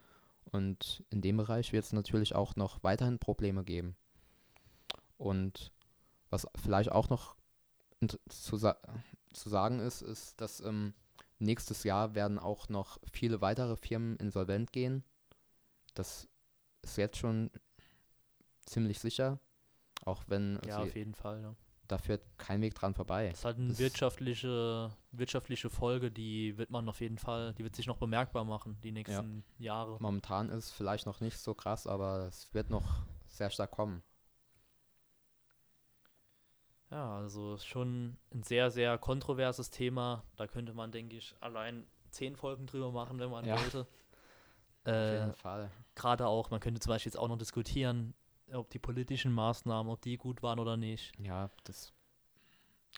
Und 0.45 1.03
in 1.10 1.21
dem 1.21 1.38
Bereich 1.38 1.73
wird 1.73 1.86
es 1.86 1.93
natürlich 1.93 2.36
auch 2.36 2.55
noch 2.55 2.84
weiterhin 2.84 3.19
Probleme 3.19 3.63
geben. 3.63 3.95
Und 5.17 5.71
was 6.29 6.47
vielleicht 6.62 6.91
auch 6.91 7.10
noch 7.10 7.36
zu, 8.29 8.58
sa 8.58 8.77
zu 9.34 9.49
sagen 9.49 9.79
ist, 9.79 10.01
ist, 10.01 10.39
dass 10.39 10.62
ähm, 10.62 10.93
nächstes 11.39 11.84
Jahr 11.84 12.15
werden 12.15 12.39
auch 12.39 12.69
noch 12.69 12.99
viele 13.12 13.41
weitere 13.41 13.75
Firmen 13.75 14.15
insolvent 14.17 14.71
gehen. 14.71 15.03
Das 15.93 16.27
ist 16.81 16.97
jetzt 16.97 17.17
schon 17.17 17.51
ziemlich 18.65 18.99
sicher, 18.99 19.39
auch 20.05 20.23
wenn 20.27 20.60
Ja, 20.65 20.79
auf 20.79 20.95
jeden 20.95 21.15
Fall. 21.15 21.41
Ja. 21.41 21.55
Da 21.87 21.97
führt 21.97 22.21
kein 22.37 22.61
Weg 22.61 22.73
dran 22.75 22.93
vorbei. 22.93 23.29
Das 23.29 23.39
ist 23.39 23.45
halt 23.45 23.57
eine 23.57 23.67
Das- 23.69 23.79
wirtschaftliche, 23.79 24.91
wirtschaftliche 25.11 25.69
Folge, 25.69 26.11
die 26.11 26.57
wird 26.57 26.69
man 26.71 26.87
auf 26.89 26.99
jeden 27.01 27.17
Fall, 27.17 27.53
die 27.53 27.63
wird 27.63 27.75
sich 27.75 27.87
noch 27.87 27.97
bemerkbar 27.97 28.43
machen, 28.43 28.77
die 28.83 28.91
nächsten 28.91 29.43
Jahre. 29.57 29.97
Momentan 29.99 30.49
ist 30.49 30.65
es 30.65 30.71
vielleicht 30.71 31.05
noch 31.05 31.19
nicht 31.21 31.37
so 31.37 31.53
krass, 31.53 31.87
aber 31.87 32.25
es 32.27 32.53
wird 32.53 32.69
noch 32.69 33.03
sehr 33.27 33.49
stark 33.49 33.71
kommen. 33.71 34.01
Ja, 36.91 37.17
also 37.17 37.57
schon 37.57 38.17
ein 38.33 38.43
sehr, 38.43 38.69
sehr 38.71 38.97
kontroverses 38.97 39.69
Thema. 39.69 40.23
Da 40.35 40.47
könnte 40.47 40.73
man, 40.73 40.91
denke 40.91 41.17
ich, 41.17 41.35
allein 41.41 41.85
zehn 42.11 42.35
Folgen 42.35 42.67
drüber 42.67 42.91
machen, 42.91 43.19
wenn 43.19 43.29
man 43.31 43.45
Ja. 43.45 43.59
wollte. 43.59 43.81
Auf 43.81 44.91
Äh, 44.93 45.19
jeden 45.19 45.33
Fall. 45.35 45.71
Gerade 45.95 46.27
auch, 46.27 46.51
man 46.51 46.59
könnte 46.59 46.79
zum 46.79 46.91
Beispiel 46.91 47.09
jetzt 47.11 47.17
auch 47.19 47.27
noch 47.27 47.37
diskutieren, 47.39 48.13
ob 48.53 48.69
die 48.69 48.79
politischen 48.79 49.31
Maßnahmen, 49.31 49.91
ob 49.91 50.01
die 50.01 50.17
gut 50.17 50.43
waren 50.43 50.60
oder 50.60 50.77
nicht. 50.77 51.12
Ja, 51.19 51.49
das 51.63 51.93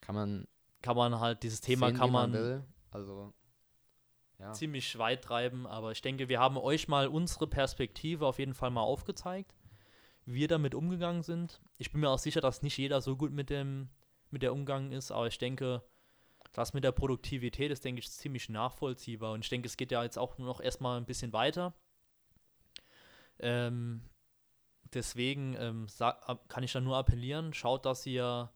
kann 0.02 0.16
man 0.16 0.48
Kann 0.82 0.96
man 0.96 1.20
halt, 1.20 1.44
dieses 1.44 1.62
Thema 1.62 1.88
sehen, 1.88 1.98
kann 1.98 2.12
man, 2.12 2.34
will. 2.34 2.64
Also, 2.92 3.34
ja. 4.40 4.54
ziemlich 4.54 4.98
weit 4.98 5.24
treiben, 5.24 5.66
aber 5.66 5.92
ich 5.92 6.02
denke, 6.02 6.30
wir 6.30 6.40
haben 6.40 6.58
euch 6.58 6.88
mal 6.88 7.08
unsere 7.08 7.48
Perspektive 7.48 8.26
auf 8.26 8.40
jeden 8.40 8.54
Fall 8.54 8.70
mal 8.70 8.82
aufgezeigt, 8.82 9.56
wie 10.26 10.36
wir 10.36 10.48
damit 10.48 10.76
umgegangen 10.76 11.24
sind. 11.24 11.62
Ich 11.78 11.92
bin 11.92 12.02
mir 12.02 12.10
auch 12.10 12.20
sicher, 12.20 12.42
dass 12.42 12.62
nicht 12.62 12.78
jeder 12.78 13.02
so 13.02 13.16
gut 13.16 13.32
mit 13.32 13.50
dem 13.50 13.90
mit 14.30 14.44
der 14.44 14.52
Umgang 14.52 14.92
ist, 14.92 15.12
aber 15.12 15.28
ich 15.28 15.38
denke, 15.38 15.82
das 16.52 16.74
mit 16.74 16.84
der 16.84 16.92
Produktivität 16.92 17.72
ist, 17.72 17.86
denke 17.86 18.00
ich, 18.00 18.12
ziemlich 18.12 18.50
nachvollziehbar 18.50 19.32
und 19.34 19.44
ich 19.44 19.50
denke, 19.50 19.68
es 19.68 19.78
geht 19.78 19.92
ja 19.92 20.04
jetzt 20.04 20.18
auch 20.18 20.38
noch 20.38 20.60
erstmal 20.60 20.98
ein 20.98 21.06
bisschen 21.06 21.32
weiter. 21.32 21.74
Ähm, 23.40 24.02
deswegen 24.94 25.56
ähm, 25.60 25.88
sa- 25.88 26.10
ab- 26.10 26.48
kann 26.50 26.64
ich 26.64 26.72
da 26.74 26.80
nur 26.82 26.98
appellieren, 26.98 27.54
schaut, 27.54 27.86
dass 27.86 28.06
ihr 28.06 28.52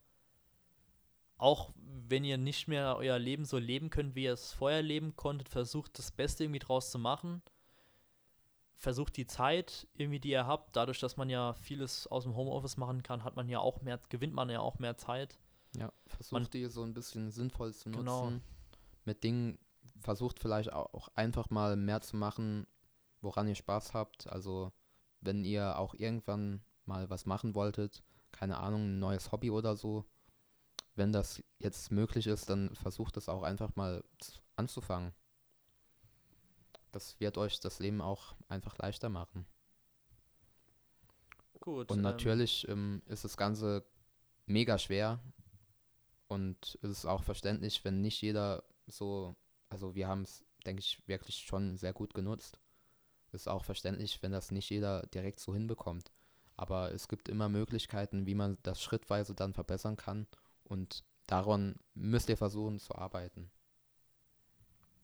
auch 1.37 1.71
wenn 2.07 2.23
ihr 2.23 2.37
nicht 2.37 2.67
mehr 2.67 2.97
euer 2.97 3.17
Leben 3.17 3.45
so 3.45 3.57
leben 3.57 3.89
könnt, 3.89 4.15
wie 4.15 4.23
ihr 4.25 4.33
es 4.33 4.53
vorher 4.53 4.81
leben 4.81 5.15
konntet, 5.15 5.49
versucht 5.49 5.97
das 5.97 6.11
Beste 6.11 6.43
irgendwie 6.43 6.59
draus 6.59 6.91
zu 6.91 6.99
machen. 6.99 7.41
Versucht 8.77 9.15
die 9.17 9.25
Zeit 9.27 9.87
irgendwie, 9.93 10.19
die 10.19 10.29
ihr 10.31 10.45
habt, 10.47 10.75
dadurch, 10.75 10.99
dass 10.99 11.17
man 11.17 11.29
ja 11.29 11.53
vieles 11.53 12.07
aus 12.07 12.23
dem 12.23 12.35
Homeoffice 12.35 12.77
machen 12.77 13.01
kann, 13.03 13.23
hat 13.23 13.35
man 13.35 13.47
ja 13.47 13.59
auch 13.59 13.81
mehr, 13.81 13.99
gewinnt 14.09 14.33
man 14.33 14.49
ja 14.49 14.59
auch 14.59 14.79
mehr 14.79 14.97
Zeit. 14.97 15.37
Ja, 15.75 15.91
versucht 16.07 16.31
Man- 16.33 16.49
die 16.51 16.65
so 16.65 16.83
ein 16.83 16.93
bisschen 16.93 17.31
sinnvoll 17.31 17.73
zu 17.73 17.89
nutzen. 17.89 18.05
Genau. 18.05 18.31
Mit 19.05 19.23
Dingen 19.23 19.57
versucht 20.01 20.39
vielleicht 20.39 20.73
au- 20.73 20.89
auch 20.93 21.09
einfach 21.15 21.49
mal 21.49 21.75
mehr 21.75 22.01
zu 22.01 22.17
machen, 22.17 22.67
woran 23.21 23.47
ihr 23.47 23.55
Spaß 23.55 23.93
habt. 23.93 24.27
Also 24.27 24.71
wenn 25.21 25.45
ihr 25.45 25.77
auch 25.77 25.93
irgendwann 25.93 26.63
mal 26.85 27.09
was 27.09 27.25
machen 27.25 27.55
wolltet, 27.55 28.03
keine 28.31 28.57
Ahnung, 28.57 28.83
ein 28.83 28.99
neues 28.99 29.31
Hobby 29.31 29.51
oder 29.51 29.75
so, 29.75 30.05
wenn 30.95 31.11
das 31.13 31.41
jetzt 31.59 31.91
möglich 31.91 32.27
ist, 32.27 32.49
dann 32.49 32.75
versucht 32.75 33.17
es 33.17 33.29
auch 33.29 33.43
einfach 33.43 33.75
mal 33.75 34.03
anzufangen. 34.55 35.13
Das 36.91 37.19
wird 37.19 37.37
euch 37.37 37.59
das 37.59 37.79
Leben 37.79 38.01
auch 38.01 38.35
einfach 38.49 38.77
leichter 38.77 39.09
machen. 39.09 39.45
Gut. 41.61 41.89
Und 41.91 41.99
ähm, 41.99 42.03
natürlich 42.03 42.67
ähm, 42.67 43.01
ist 43.05 43.23
das 43.23 43.37
Ganze 43.37 43.85
mega 44.47 44.77
schwer 44.77 45.19
und 46.27 46.77
es 46.81 46.89
ist 46.89 47.05
auch 47.05 47.23
verständlich, 47.23 47.83
wenn 47.85 48.01
nicht 48.01 48.21
jeder 48.21 48.63
so, 48.87 49.35
also 49.69 49.95
wir 49.95 50.07
haben 50.07 50.23
es, 50.23 50.43
denke 50.65 50.81
ich, 50.81 51.01
wirklich 51.07 51.37
schon 51.37 51.77
sehr 51.77 51.93
gut 51.93 52.13
genutzt. 52.13 52.59
Ist 53.31 53.47
auch 53.47 53.63
verständlich, 53.63 54.21
wenn 54.21 54.31
das 54.31 54.51
nicht 54.51 54.69
jeder 54.69 55.05
direkt 55.07 55.39
so 55.39 55.53
hinbekommt. 55.53 56.11
Aber 56.57 56.91
es 56.91 57.07
gibt 57.07 57.29
immer 57.29 57.49
Möglichkeiten, 57.49 58.25
wie 58.25 58.35
man 58.35 58.57
das 58.63 58.81
schrittweise 58.81 59.33
dann 59.33 59.53
verbessern 59.53 59.95
kann 59.97 60.27
und 60.63 61.03
daran 61.27 61.75
müsst 61.93 62.29
ihr 62.29 62.37
versuchen 62.37 62.79
zu 62.79 62.93
arbeiten. 62.95 63.49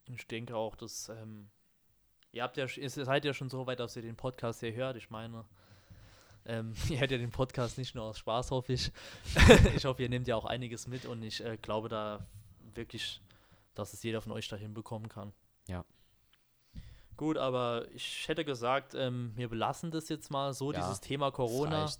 Ich 0.05 0.27
denke 0.27 0.55
auch, 0.55 0.75
dass 0.75 1.09
ähm, 1.09 1.49
ihr 2.31 2.43
habt 2.43 2.57
ja, 2.57 2.65
ihr 2.65 2.89
seid 2.89 3.25
ja 3.25 3.33
schon 3.33 3.49
so 3.49 3.65
weit, 3.65 3.79
dass 3.79 3.95
ihr 3.95 4.01
den 4.01 4.15
Podcast 4.15 4.59
hier 4.59 4.73
hört. 4.73 4.97
Ich 4.97 5.09
meine, 5.09 5.45
Ähm, 6.47 6.73
ihr 6.89 6.99
hört 6.99 7.11
ja 7.11 7.17
den 7.17 7.31
Podcast 7.31 7.77
nicht 7.77 7.93
nur 7.93 8.05
aus 8.05 8.17
Spaß, 8.19 8.51
hoffe 8.51 8.73
ich. 8.73 8.91
ich 9.75 9.85
hoffe, 9.85 10.01
ihr 10.03 10.09
nehmt 10.09 10.27
ja 10.27 10.35
auch 10.35 10.45
einiges 10.45 10.87
mit 10.87 11.05
und 11.05 11.21
ich 11.21 11.43
äh, 11.43 11.57
glaube 11.57 11.89
da 11.89 12.25
wirklich, 12.73 13.21
dass 13.75 13.93
es 13.93 14.01
jeder 14.03 14.21
von 14.21 14.31
euch 14.31 14.47
da 14.47 14.55
hinbekommen 14.55 15.09
kann. 15.09 15.33
Ja. 15.67 15.83
Gut, 17.17 17.38
aber 17.38 17.88
ich 17.93 18.27
hätte 18.27 18.45
gesagt, 18.45 18.93
ähm, 18.93 19.32
wir 19.36 19.49
belassen 19.49 19.89
das 19.91 20.08
jetzt 20.08 20.30
mal 20.30 20.53
so, 20.53 20.71
Ja, 20.71 20.80
dieses 20.80 21.01
Thema 21.01 21.27
Das 21.27 21.36
Corona. 21.36 21.89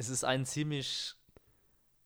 Es 0.00 0.08
ist 0.08 0.22
ein 0.22 0.46
ziemlich, 0.46 1.16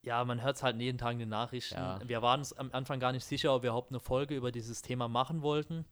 ja, 0.01 0.25
man 0.25 0.41
hört 0.41 0.55
es 0.55 0.63
halt 0.63 0.81
jeden 0.81 0.97
Tag 0.97 1.13
in 1.13 1.19
den 1.19 1.29
Nachrichten. 1.29 1.75
Ja. 1.75 1.99
Wir 2.03 2.23
waren 2.23 2.39
uns 2.39 2.51
am 2.51 2.71
Anfang 2.71 2.99
gar 2.99 3.11
nicht 3.11 3.23
sicher, 3.23 3.53
ob 3.53 3.61
wir 3.61 3.69
überhaupt 3.69 3.91
eine 3.91 3.99
Folge 3.99 4.35
über 4.35 4.51
dieses 4.51 4.81
Thema 4.81 5.07
machen 5.07 5.43
wollten. 5.43 5.85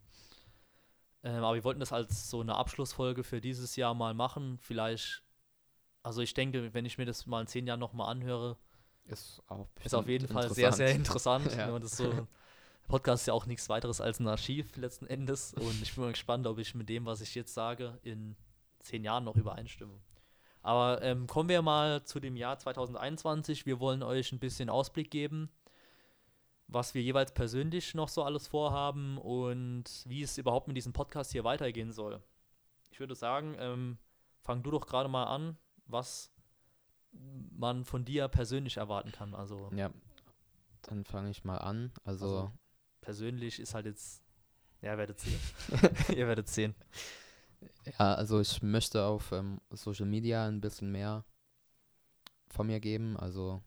Ähm, 1.24 1.44
aber 1.44 1.54
wir 1.54 1.64
wollten 1.64 1.80
das 1.80 1.94
als 1.94 2.30
so 2.30 2.42
eine 2.42 2.56
Abschlussfolge 2.56 3.24
für 3.24 3.40
dieses 3.40 3.76
Jahr 3.76 3.94
mal 3.94 4.16
machen. 4.16 4.58
Vielleicht, 4.58 5.22
also 6.02 6.22
ich 6.24 6.34
denke, 6.34 6.74
wenn 6.74 6.86
ich 6.86 6.98
mir 6.98 7.06
das 7.06 7.28
mal 7.28 7.42
in 7.42 7.48
zehn 7.48 7.68
Jahren 7.68 7.80
nochmal 7.80 8.10
anhöre, 8.10 8.58
Ist, 9.06 9.44
auch 9.48 9.68
ist 9.84 9.94
auf 9.94 10.08
jeden 10.08 10.28
Fall 10.28 10.52
sehr, 10.52 10.72
sehr 10.72 10.90
interessant. 10.90 11.46
Ja. 11.56 11.70
Und 11.72 11.84
das 11.84 11.92
ist 11.92 11.98
so, 11.98 12.28
Podcast 12.88 13.24
ist 13.24 13.28
ja 13.28 13.34
auch 13.34 13.46
nichts 13.46 13.70
weiteres 13.70 14.02
als 14.02 14.20
ein 14.20 14.28
Archiv 14.28 14.76
letzten 14.76 15.08
Endes. 15.08 15.54
Und 15.54 15.82
ich 15.82 15.94
bin 15.96 16.04
mal 16.04 16.12
gespannt, 16.12 16.46
ob 16.48 16.58
ich 16.60 16.76
mit 16.76 16.90
dem, 16.90 17.06
was 17.06 17.22
ich 17.22 17.36
jetzt 17.36 17.54
sage, 17.54 17.98
in 18.04 18.36
zehn 18.80 19.04
Jahren 19.04 19.24
noch 19.24 19.36
übereinstimme. 19.36 19.94
Aber 20.62 21.02
ähm, 21.02 21.26
kommen 21.28 21.50
wir 21.50 21.62
mal 21.62 22.04
zu 22.04 22.20
dem 22.20 22.36
Jahr 22.36 22.60
2021. 22.60 23.66
Wir 23.66 23.80
wollen 23.80 24.04
euch 24.04 24.32
ein 24.32 24.40
bisschen 24.40 24.70
Ausblick 24.70 25.10
geben, 25.10 25.50
was 26.68 26.94
wir 26.94 27.02
jeweils 27.02 27.34
persönlich 27.34 27.96
noch 27.96 28.10
so 28.10 28.24
alles 28.24 28.48
vorhaben 28.48 29.18
und 29.18 29.86
wie 30.06 30.22
es 30.22 30.38
überhaupt 30.38 30.68
mit 30.68 30.78
diesem 30.78 30.94
Podcast 30.94 31.32
hier 31.32 31.44
weitergehen 31.44 31.92
soll. 31.92 32.22
Ich 32.92 33.00
würde 33.00 33.16
sagen, 33.16 33.56
ähm, 33.58 33.98
fang 34.42 34.62
du 34.64 34.70
doch 34.72 34.86
gerade 34.86 35.10
mal 35.10 35.24
an, 35.26 35.58
was 35.88 36.32
man 37.58 37.84
von 37.84 38.06
dir 38.06 38.28
persönlich 38.28 38.78
erwarten 38.78 39.12
kann. 39.12 39.34
Also 39.34 39.70
Ja, 39.76 39.90
dann 40.84 41.04
fange 41.06 41.30
ich 41.32 41.44
mal 41.44 41.58
an. 41.58 41.92
Also, 42.04 42.26
Also- 42.26 42.52
persönlich 43.02 43.60
ist 43.60 43.74
halt 43.74 43.86
jetzt, 43.86 44.22
ja, 44.82 44.94
ihr 44.94 44.98
werdet 44.98 45.20
sehen. 45.20 45.40
ihr 46.16 46.28
werdet 46.28 46.48
sehen. 46.48 46.76
ja, 47.86 48.16
also 48.16 48.40
ich 48.40 48.62
möchte 48.62 49.04
auf 49.04 49.32
ähm, 49.32 49.60
Social 49.72 50.06
Media 50.06 50.48
ein 50.48 50.62
bisschen 50.62 50.92
mehr 50.92 51.26
von 52.48 52.68
mir 52.68 52.80
geben. 52.80 53.18
Also 53.18 53.62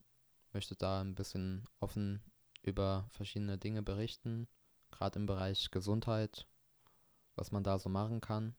möchte 0.53 0.77
da 0.77 1.01
ein 1.01 1.15
bisschen 1.15 1.65
offen 1.81 2.23
über 2.63 3.07
verschiedene 3.11 3.59
Dinge 3.59 3.83
berichten, 3.83 4.49
gerade 4.91 5.19
im 5.19 5.27
Bereich 5.27 5.71
Gesundheit, 5.71 6.47
was 7.35 7.53
man 7.53 7.65
da 7.65 7.79
so 7.79 7.89
machen 7.89 8.21
kann. 8.21 8.55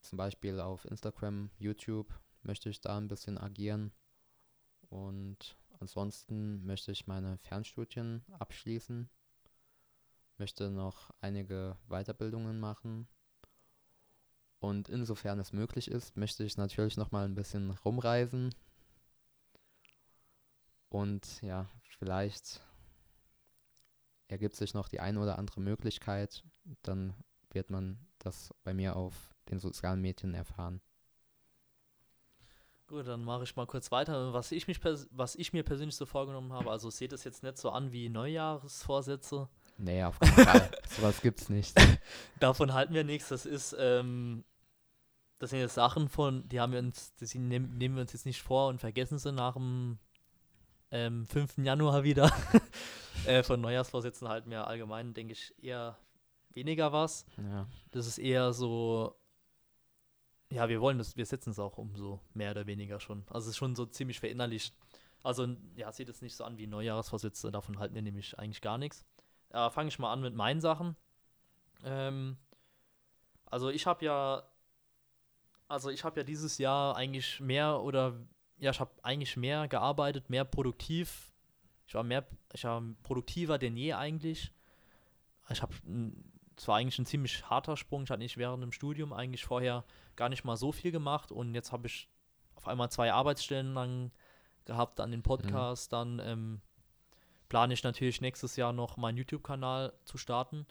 Zum 0.00 0.18
Beispiel 0.18 0.60
auf 0.60 0.84
Instagram, 0.84 1.50
YouTube 1.58 2.12
möchte 2.42 2.68
ich 2.68 2.80
da 2.80 2.96
ein 2.98 3.08
bisschen 3.08 3.38
agieren. 3.38 3.92
Und 4.88 5.56
ansonsten 5.80 6.64
möchte 6.64 6.92
ich 6.92 7.06
meine 7.06 7.38
Fernstudien 7.38 8.24
abschließen, 8.38 9.08
möchte 10.38 10.70
noch 10.70 11.10
einige 11.20 11.76
Weiterbildungen 11.88 12.60
machen. 12.60 13.08
Und 14.58 14.88
insofern 14.88 15.38
es 15.38 15.52
möglich 15.52 15.90
ist, 15.90 16.16
möchte 16.16 16.44
ich 16.44 16.56
natürlich 16.56 16.96
noch 16.96 17.10
mal 17.10 17.24
ein 17.24 17.34
bisschen 17.34 17.70
rumreisen. 17.70 18.54
Und 20.88 21.42
ja, 21.42 21.68
vielleicht 21.98 22.62
ergibt 24.28 24.56
sich 24.56 24.74
noch 24.74 24.88
die 24.88 25.00
eine 25.00 25.20
oder 25.20 25.38
andere 25.38 25.60
Möglichkeit, 25.60 26.42
dann 26.82 27.14
wird 27.50 27.70
man 27.70 27.98
das 28.18 28.52
bei 28.64 28.74
mir 28.74 28.96
auf 28.96 29.34
den 29.50 29.58
sozialen 29.58 30.00
Medien 30.00 30.34
erfahren. 30.34 30.80
Gut, 32.86 33.08
dann 33.08 33.24
mache 33.24 33.42
ich 33.42 33.56
mal 33.56 33.66
kurz 33.66 33.90
weiter. 33.90 34.32
Was 34.32 34.52
ich, 34.52 34.68
mich 34.68 34.80
was 34.84 35.34
ich 35.34 35.52
mir 35.52 35.64
persönlich 35.64 35.96
so 35.96 36.06
vorgenommen 36.06 36.52
habe, 36.52 36.70
also 36.70 36.88
seht 36.88 37.12
es 37.12 37.24
jetzt 37.24 37.42
nicht 37.42 37.58
so 37.58 37.70
an 37.70 37.90
wie 37.92 38.08
Neujahrsvorsätze. 38.08 39.48
Nee, 39.78 40.02
auf 40.04 40.18
keinen 40.18 40.32
Fall. 40.32 40.70
Sowas 40.88 41.20
gibt's 41.20 41.48
nicht. 41.48 41.74
Davon 42.40 42.72
halten 42.72 42.94
wir 42.94 43.04
nichts. 43.04 43.28
Das 43.28 43.46
ist, 43.46 43.76
ähm, 43.78 44.44
das 45.38 45.50
sind 45.50 45.60
jetzt 45.60 45.74
Sachen 45.74 46.08
von, 46.08 46.48
die 46.48 46.60
haben 46.60 46.72
wir 46.72 46.78
uns, 46.78 47.14
das 47.16 47.34
nehmen, 47.34 47.76
nehmen 47.76 47.96
wir 47.96 48.02
uns 48.02 48.12
jetzt 48.12 48.26
nicht 48.26 48.42
vor 48.42 48.68
und 48.68 48.80
vergessen 48.80 49.18
sie 49.18 49.32
nach 49.32 49.54
dem 49.54 49.98
ähm, 50.90 51.26
5. 51.26 51.58
Januar 51.58 52.04
wieder. 52.04 52.32
äh, 53.26 53.42
von 53.42 53.60
Neujahrsvorsätzen 53.60 54.28
halten 54.28 54.50
wir 54.50 54.66
allgemein, 54.66 55.14
denke 55.14 55.32
ich, 55.32 55.54
eher 55.62 55.98
weniger 56.52 56.92
was. 56.92 57.26
Ja, 57.36 57.66
Das 57.90 58.06
ist 58.06 58.18
eher 58.18 58.52
so, 58.52 59.14
ja, 60.50 60.68
wir 60.68 60.80
wollen 60.80 60.98
das, 60.98 61.16
wir 61.16 61.26
setzen 61.26 61.50
es 61.50 61.58
auch 61.58 61.76
um, 61.76 61.94
so 61.96 62.20
mehr 62.32 62.52
oder 62.52 62.66
weniger 62.66 63.00
schon. 63.00 63.24
Also 63.28 63.46
es 63.46 63.50
ist 63.50 63.56
schon 63.56 63.76
so 63.76 63.84
ziemlich 63.86 64.20
verinnerlicht. 64.20 64.74
Also, 65.22 65.48
ja, 65.74 65.90
sieht 65.92 66.08
es 66.08 66.22
nicht 66.22 66.36
so 66.36 66.44
an 66.44 66.56
wie 66.56 66.66
Neujahrsvorsätze, 66.68 67.50
davon 67.50 67.78
halten 67.78 67.94
wir 67.94 68.02
nämlich 68.02 68.38
eigentlich 68.38 68.60
gar 68.60 68.78
nichts. 68.78 69.04
Aber 69.50 69.70
fange 69.70 69.88
ich 69.88 69.98
mal 69.98 70.12
an 70.12 70.20
mit 70.20 70.34
meinen 70.34 70.60
Sachen. 70.60 70.96
Ähm, 71.84 72.36
also 73.46 73.68
ich 73.68 73.86
habe 73.86 74.04
ja, 74.04 74.42
also 75.68 75.90
ich 75.90 76.04
habe 76.04 76.20
ja 76.20 76.24
dieses 76.24 76.58
Jahr 76.58 76.96
eigentlich 76.96 77.40
mehr 77.40 77.82
oder, 77.82 78.18
ja, 78.58 78.70
ich 78.70 78.80
habe 78.80 78.90
eigentlich 79.02 79.36
mehr 79.36 79.68
gearbeitet, 79.68 80.30
mehr 80.30 80.44
produktiv. 80.44 81.32
Ich 81.86 81.94
war 81.94 82.02
mehr, 82.02 82.26
ich 82.52 82.64
war 82.64 82.82
produktiver 83.02 83.58
denn 83.58 83.76
je 83.76 83.92
eigentlich. 83.94 84.52
Ich 85.48 85.62
habe 85.62 85.74
es 86.56 86.66
war 86.66 86.76
eigentlich 86.76 86.98
ein 86.98 87.06
ziemlich 87.06 87.48
harter 87.48 87.76
Sprung. 87.76 88.04
Ich 88.04 88.10
hatte 88.10 88.20
nicht 88.20 88.38
während 88.38 88.62
dem 88.62 88.72
Studium 88.72 89.12
eigentlich 89.12 89.44
vorher 89.44 89.84
gar 90.16 90.28
nicht 90.28 90.44
mal 90.44 90.56
so 90.56 90.72
viel 90.72 90.90
gemacht 90.90 91.30
und 91.30 91.54
jetzt 91.54 91.70
habe 91.70 91.86
ich 91.86 92.08
auf 92.54 92.66
einmal 92.66 92.90
zwei 92.90 93.12
Arbeitsstellen 93.12 93.74
lang 93.74 94.10
gehabt, 94.64 94.98
dann 94.98 95.10
den 95.10 95.22
Podcast, 95.22 95.92
dann 95.92 96.18
ähm, 96.24 96.60
plane 97.48 97.74
ich 97.74 97.82
natürlich 97.82 98.20
nächstes 98.20 98.56
Jahr 98.56 98.72
noch 98.72 98.96
meinen 98.96 99.18
YouTube-Kanal 99.18 99.92
zu 100.04 100.18
starten. 100.18 100.66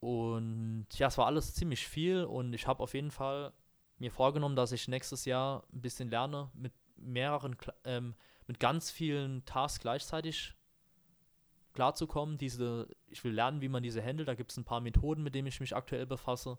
Und 0.00 0.86
ja, 0.94 1.08
es 1.08 1.18
war 1.18 1.26
alles 1.26 1.54
ziemlich 1.54 1.86
viel 1.86 2.24
und 2.24 2.54
ich 2.54 2.66
habe 2.66 2.82
auf 2.82 2.94
jeden 2.94 3.10
Fall 3.10 3.52
mir 3.98 4.10
vorgenommen, 4.10 4.56
dass 4.56 4.72
ich 4.72 4.88
nächstes 4.88 5.26
Jahr 5.26 5.64
ein 5.72 5.82
bisschen 5.82 6.08
lerne, 6.08 6.50
mit 6.54 6.72
mehreren, 6.96 7.56
ähm, 7.84 8.14
mit 8.46 8.58
ganz 8.58 8.90
vielen 8.90 9.44
Tasks 9.44 9.80
gleichzeitig 9.80 10.54
klarzukommen. 11.74 12.38
Diese, 12.38 12.88
ich 13.08 13.22
will 13.24 13.32
lernen, 13.32 13.60
wie 13.60 13.68
man 13.68 13.82
diese 13.82 14.02
handelt. 14.02 14.28
Da 14.28 14.34
gibt 14.34 14.50
es 14.50 14.56
ein 14.56 14.64
paar 14.64 14.80
Methoden, 14.80 15.22
mit 15.22 15.34
denen 15.34 15.48
ich 15.48 15.60
mich 15.60 15.76
aktuell 15.76 16.06
befasse. 16.06 16.58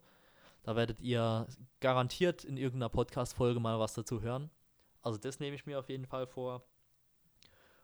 Da 0.64 0.76
werdet 0.76 1.02
ihr 1.02 1.48
garantiert 1.80 2.44
in 2.44 2.58
irgendeiner 2.58 2.90
Podcast-Folge 2.90 3.60
mal 3.60 3.80
was 3.80 3.96
dazu 3.96 4.22
hören. 4.22 4.52
Also 5.02 5.18
das 5.18 5.40
nehme 5.40 5.56
ich 5.56 5.66
mir 5.66 5.80
auf 5.80 5.90
jeden 5.90 6.06
Fall 6.06 6.28
vor. 6.28 6.64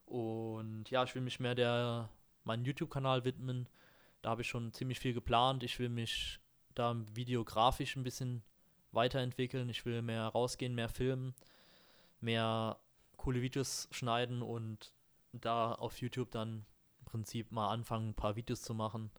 Und 0.07 0.89
ja, 0.89 1.03
ich 1.03 1.13
will 1.15 1.21
mich 1.21 1.39
mehr 1.39 1.53
der 1.53 2.09
meinen 2.45 2.63
YouTube-Kanal 2.63 3.25
widmen. 3.25 3.67
Da 4.21 4.31
habe 4.31 4.41
ich 4.41 4.47
schon 4.47 4.73
ziemlich 4.73 4.99
viel 4.99 5.13
geplant. 5.13 5.63
Ich 5.63 5.77
will 5.79 5.89
mich 5.89 6.39
da 6.73 6.95
videografisch 7.13 7.95
ein 7.95 8.03
bisschen 8.03 8.41
weiterentwickeln. 8.93 9.69
Ich 9.69 9.85
will 9.85 10.01
mehr 10.01 10.23
rausgehen, 10.27 10.73
mehr 10.73 10.87
filmen, 10.87 11.35
mehr 12.21 12.79
coole 13.17 13.41
Videos 13.41 13.89
schneiden 13.91 14.41
und 14.41 14.93
da 15.33 15.73
auf 15.73 15.99
YouTube 15.99 16.31
dann 16.31 16.65
im 16.99 17.05
Prinzip 17.05 17.51
mal 17.51 17.69
anfangen, 17.69 18.09
ein 18.09 18.15
paar 18.15 18.37
Videos 18.37 18.61
zu 18.61 18.73
machen, 18.73 19.11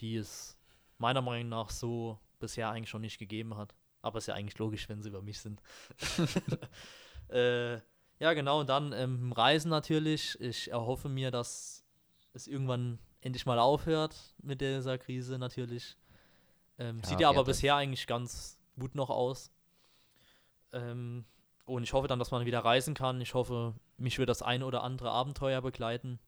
die 0.00 0.16
es 0.16 0.56
meiner 0.96 1.20
Meinung 1.20 1.50
nach 1.50 1.68
so 1.68 2.18
bisher 2.40 2.70
eigentlich 2.70 2.88
schon 2.88 3.02
nicht 3.02 3.18
gegeben 3.18 3.56
hat. 3.58 3.74
Aber 4.00 4.18
ist 4.18 4.26
ja 4.26 4.34
eigentlich 4.34 4.58
logisch, 4.58 4.88
wenn 4.88 5.02
sie 5.02 5.10
über 5.10 5.20
mich 5.20 5.40
sind. 5.40 5.60
äh, 7.28 7.78
ja, 8.18 8.32
genau, 8.34 8.60
und 8.60 8.68
dann 8.68 8.92
ähm, 8.92 9.32
Reisen 9.32 9.68
natürlich. 9.70 10.40
Ich 10.40 10.70
erhoffe 10.70 11.08
mir, 11.08 11.30
dass 11.30 11.84
es 12.32 12.46
irgendwann 12.46 12.98
endlich 13.20 13.46
mal 13.46 13.58
aufhört 13.58 14.16
mit 14.42 14.60
dieser 14.60 14.98
Krise 14.98 15.38
natürlich. 15.38 15.96
Ähm, 16.78 17.00
Ja, 17.02 17.08
sieht 17.08 17.20
ja 17.20 17.28
aber 17.28 17.44
bisher 17.44 17.76
eigentlich 17.76 18.06
ganz 18.06 18.58
gut 18.78 18.94
noch 18.94 19.10
aus. 19.10 19.50
Ähm, 20.72 21.24
und 21.66 21.82
ich 21.82 21.92
hoffe 21.92 22.08
dann, 22.08 22.18
dass 22.18 22.30
man 22.30 22.46
wieder 22.46 22.60
reisen 22.60 22.94
kann. 22.94 23.20
Ich 23.20 23.34
hoffe, 23.34 23.74
mich 23.96 24.18
wird 24.18 24.28
das 24.28 24.42
ein 24.42 24.62
oder 24.62 24.82
andere 24.82 25.10
Abenteuer 25.10 25.60
begleiten. 25.60 26.18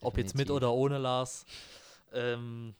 Ob 0.00 0.18
jetzt 0.18 0.34
mit 0.34 0.48
Definitiv. 0.48 0.56
oder 0.56 0.72
ohne 0.72 0.98
Lars. 0.98 1.46
Ähm, 2.12 2.74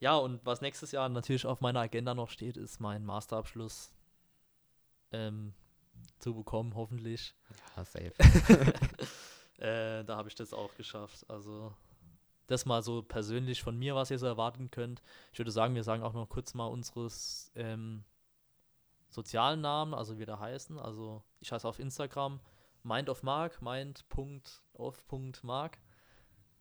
ja, 0.00 0.16
und 0.16 0.44
was 0.44 0.60
nächstes 0.60 0.92
Jahr 0.92 1.08
natürlich 1.08 1.46
auf 1.46 1.60
meiner 1.60 1.80
Agenda 1.80 2.14
noch 2.14 2.30
steht, 2.30 2.56
ist 2.56 2.80
mein 2.80 3.04
Masterabschluss 3.04 3.92
ähm, 5.12 5.54
zu 6.18 6.34
bekommen, 6.34 6.74
hoffentlich. 6.74 7.34
Ja, 7.76 7.84
safe. 7.84 8.12
Äh, 9.62 10.04
da 10.04 10.16
habe 10.16 10.28
ich 10.28 10.34
das 10.34 10.52
auch 10.52 10.74
geschafft. 10.74 11.24
Also, 11.30 11.72
das 12.48 12.66
mal 12.66 12.82
so 12.82 13.00
persönlich 13.00 13.62
von 13.62 13.78
mir, 13.78 13.94
was 13.94 14.10
ihr 14.10 14.18
so 14.18 14.26
erwarten 14.26 14.72
könnt. 14.72 15.00
Ich 15.32 15.38
würde 15.38 15.52
sagen, 15.52 15.76
wir 15.76 15.84
sagen 15.84 16.02
auch 16.02 16.14
noch 16.14 16.28
kurz 16.28 16.54
mal 16.54 16.66
unseres 16.66 17.52
ähm, 17.54 18.02
sozialen 19.08 19.60
Namen, 19.60 19.94
also 19.94 20.14
wie 20.14 20.18
wir 20.18 20.26
da 20.26 20.40
heißen. 20.40 20.80
Also, 20.80 21.22
ich 21.38 21.52
heiße 21.52 21.68
auf 21.68 21.78
Instagram 21.78 22.40
Mind 22.82 23.08
of 23.08 23.22
Mark, 23.22 23.62
mind.of.mark. 23.62 24.18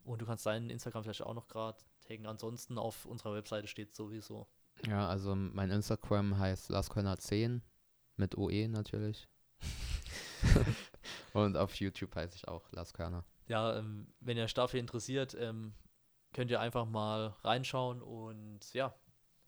Und 0.03 0.21
du 0.21 0.25
kannst 0.27 0.45
deinen 0.45 0.69
Instagram 0.69 1.01
vielleicht 1.01 1.23
auch 1.23 1.33
noch 1.33 1.47
gerade 1.47 1.79
taggen. 2.07 2.27
Ansonsten 2.27 2.77
auf 2.77 3.05
unserer 3.05 3.33
Webseite 3.33 3.65
steht 3.67 3.95
sowieso. 3.95 4.45
Ja, 4.85 5.07
also 5.07 5.33
mein 5.35 5.71
Instagram 5.71 6.37
heißt 6.37 6.69
laskörner10 6.69 7.61
mit 8.15 8.37
OE 8.37 8.67
natürlich. 8.67 9.27
und 11.33 11.57
auf 11.57 11.75
YouTube 11.75 12.15
heiße 12.15 12.35
ich 12.35 12.47
auch 12.47 12.71
Lars 12.71 12.93
Körner. 12.93 13.23
Ja, 13.47 13.77
ähm, 13.77 14.07
wenn 14.19 14.37
ihr 14.37 14.43
euch 14.43 14.53
dafür 14.53 14.79
interessiert, 14.79 15.35
ähm, 15.39 15.73
könnt 16.33 16.51
ihr 16.51 16.59
einfach 16.59 16.85
mal 16.85 17.35
reinschauen 17.43 18.01
und 18.01 18.73
ja, 18.73 18.93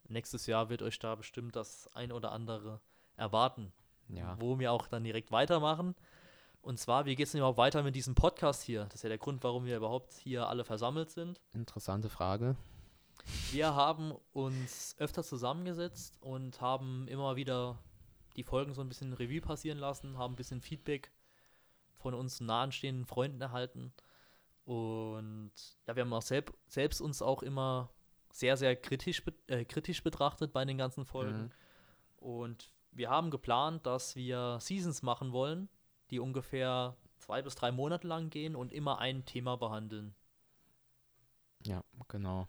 nächstes 0.07 0.45
Jahr 0.47 0.69
wird 0.69 0.81
euch 0.81 0.99
da 0.99 1.15
bestimmt 1.15 1.55
das 1.55 1.87
ein 1.93 2.11
oder 2.11 2.31
andere 2.31 2.81
erwarten. 3.15 3.71
Ja. 4.09 4.35
Wo 4.39 4.59
wir 4.59 4.71
auch 4.71 4.87
dann 4.87 5.03
direkt 5.03 5.31
weitermachen. 5.31 5.95
Und 6.61 6.79
zwar, 6.79 7.05
wie 7.05 7.15
geht 7.15 7.25
es 7.25 7.31
denn 7.31 7.39
überhaupt 7.39 7.57
weiter 7.57 7.83
mit 7.83 7.95
diesem 7.95 8.15
Podcast 8.15 8.63
hier? 8.63 8.85
Das 8.85 8.95
ist 8.95 9.03
ja 9.03 9.09
der 9.09 9.17
Grund, 9.17 9.43
warum 9.43 9.65
wir 9.65 9.75
überhaupt 9.75 10.13
hier 10.13 10.47
alle 10.47 10.63
versammelt 10.63 11.11
sind. 11.11 11.41
Interessante 11.53 12.09
Frage. 12.09 12.55
Wir 13.51 13.75
haben 13.75 14.13
uns 14.31 14.95
öfter 14.97 15.23
zusammengesetzt 15.23 16.17
und 16.21 16.61
haben 16.61 17.07
immer 17.07 17.35
wieder 17.35 17.79
die 18.35 18.43
Folgen 18.43 18.73
so 18.73 18.81
ein 18.81 18.89
bisschen 18.89 19.13
Revue 19.13 19.41
passieren 19.41 19.77
lassen, 19.77 20.17
haben 20.17 20.33
ein 20.33 20.37
bisschen 20.37 20.61
Feedback 20.61 21.11
von 21.95 22.13
uns 22.13 22.41
nahestehenden 22.41 23.05
Freunden 23.05 23.41
erhalten. 23.41 23.93
Und 24.65 25.51
ja, 25.87 25.95
wir 25.95 26.03
haben 26.03 26.13
auch 26.13 26.21
selb, 26.21 26.55
selbst 26.67 27.01
uns 27.01 27.21
auch 27.21 27.43
immer 27.43 27.89
sehr, 28.31 28.57
sehr 28.57 28.75
kritisch, 28.75 29.23
äh, 29.47 29.65
kritisch 29.65 30.03
betrachtet 30.03 30.53
bei 30.53 30.65
den 30.65 30.77
ganzen 30.77 31.05
Folgen. 31.05 31.43
Mhm. 31.43 31.51
Und 32.17 32.73
wir 32.91 33.09
haben 33.09 33.31
geplant, 33.31 33.85
dass 33.85 34.15
wir 34.15 34.57
Seasons 34.59 35.01
machen 35.01 35.31
wollen, 35.31 35.69
die 36.09 36.19
ungefähr 36.19 36.95
zwei 37.17 37.41
bis 37.41 37.55
drei 37.55 37.71
Monate 37.71 38.07
lang 38.07 38.29
gehen 38.29 38.55
und 38.55 38.73
immer 38.73 38.99
ein 38.99 39.25
Thema 39.25 39.55
behandeln. 39.55 40.15
Ja, 41.65 41.83
genau. 42.07 42.47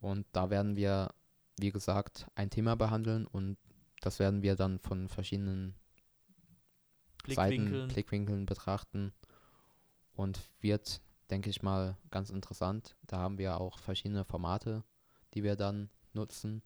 Und 0.00 0.26
da 0.32 0.50
werden 0.50 0.76
wir, 0.76 1.14
wie 1.58 1.70
gesagt, 1.70 2.26
ein 2.34 2.50
Thema 2.50 2.76
behandeln 2.76 3.26
und 3.26 3.56
das 4.02 4.18
werden 4.18 4.42
wir 4.42 4.56
dann 4.56 4.78
von 4.80 5.08
verschiedenen 5.08 5.74
Blickwinkeln. 7.22 7.72
Seiten, 7.72 7.88
Blickwinkeln 7.88 8.46
betrachten 8.46 9.12
und 10.12 10.50
wird, 10.60 11.00
denke 11.30 11.48
ich 11.48 11.62
mal, 11.62 11.96
ganz 12.10 12.30
interessant. 12.30 12.96
Da 13.06 13.18
haben 13.18 13.38
wir 13.38 13.60
auch 13.60 13.78
verschiedene 13.78 14.24
Formate, 14.24 14.84
die 15.34 15.44
wir 15.44 15.56
dann 15.56 15.88
nutzen. 16.12 16.62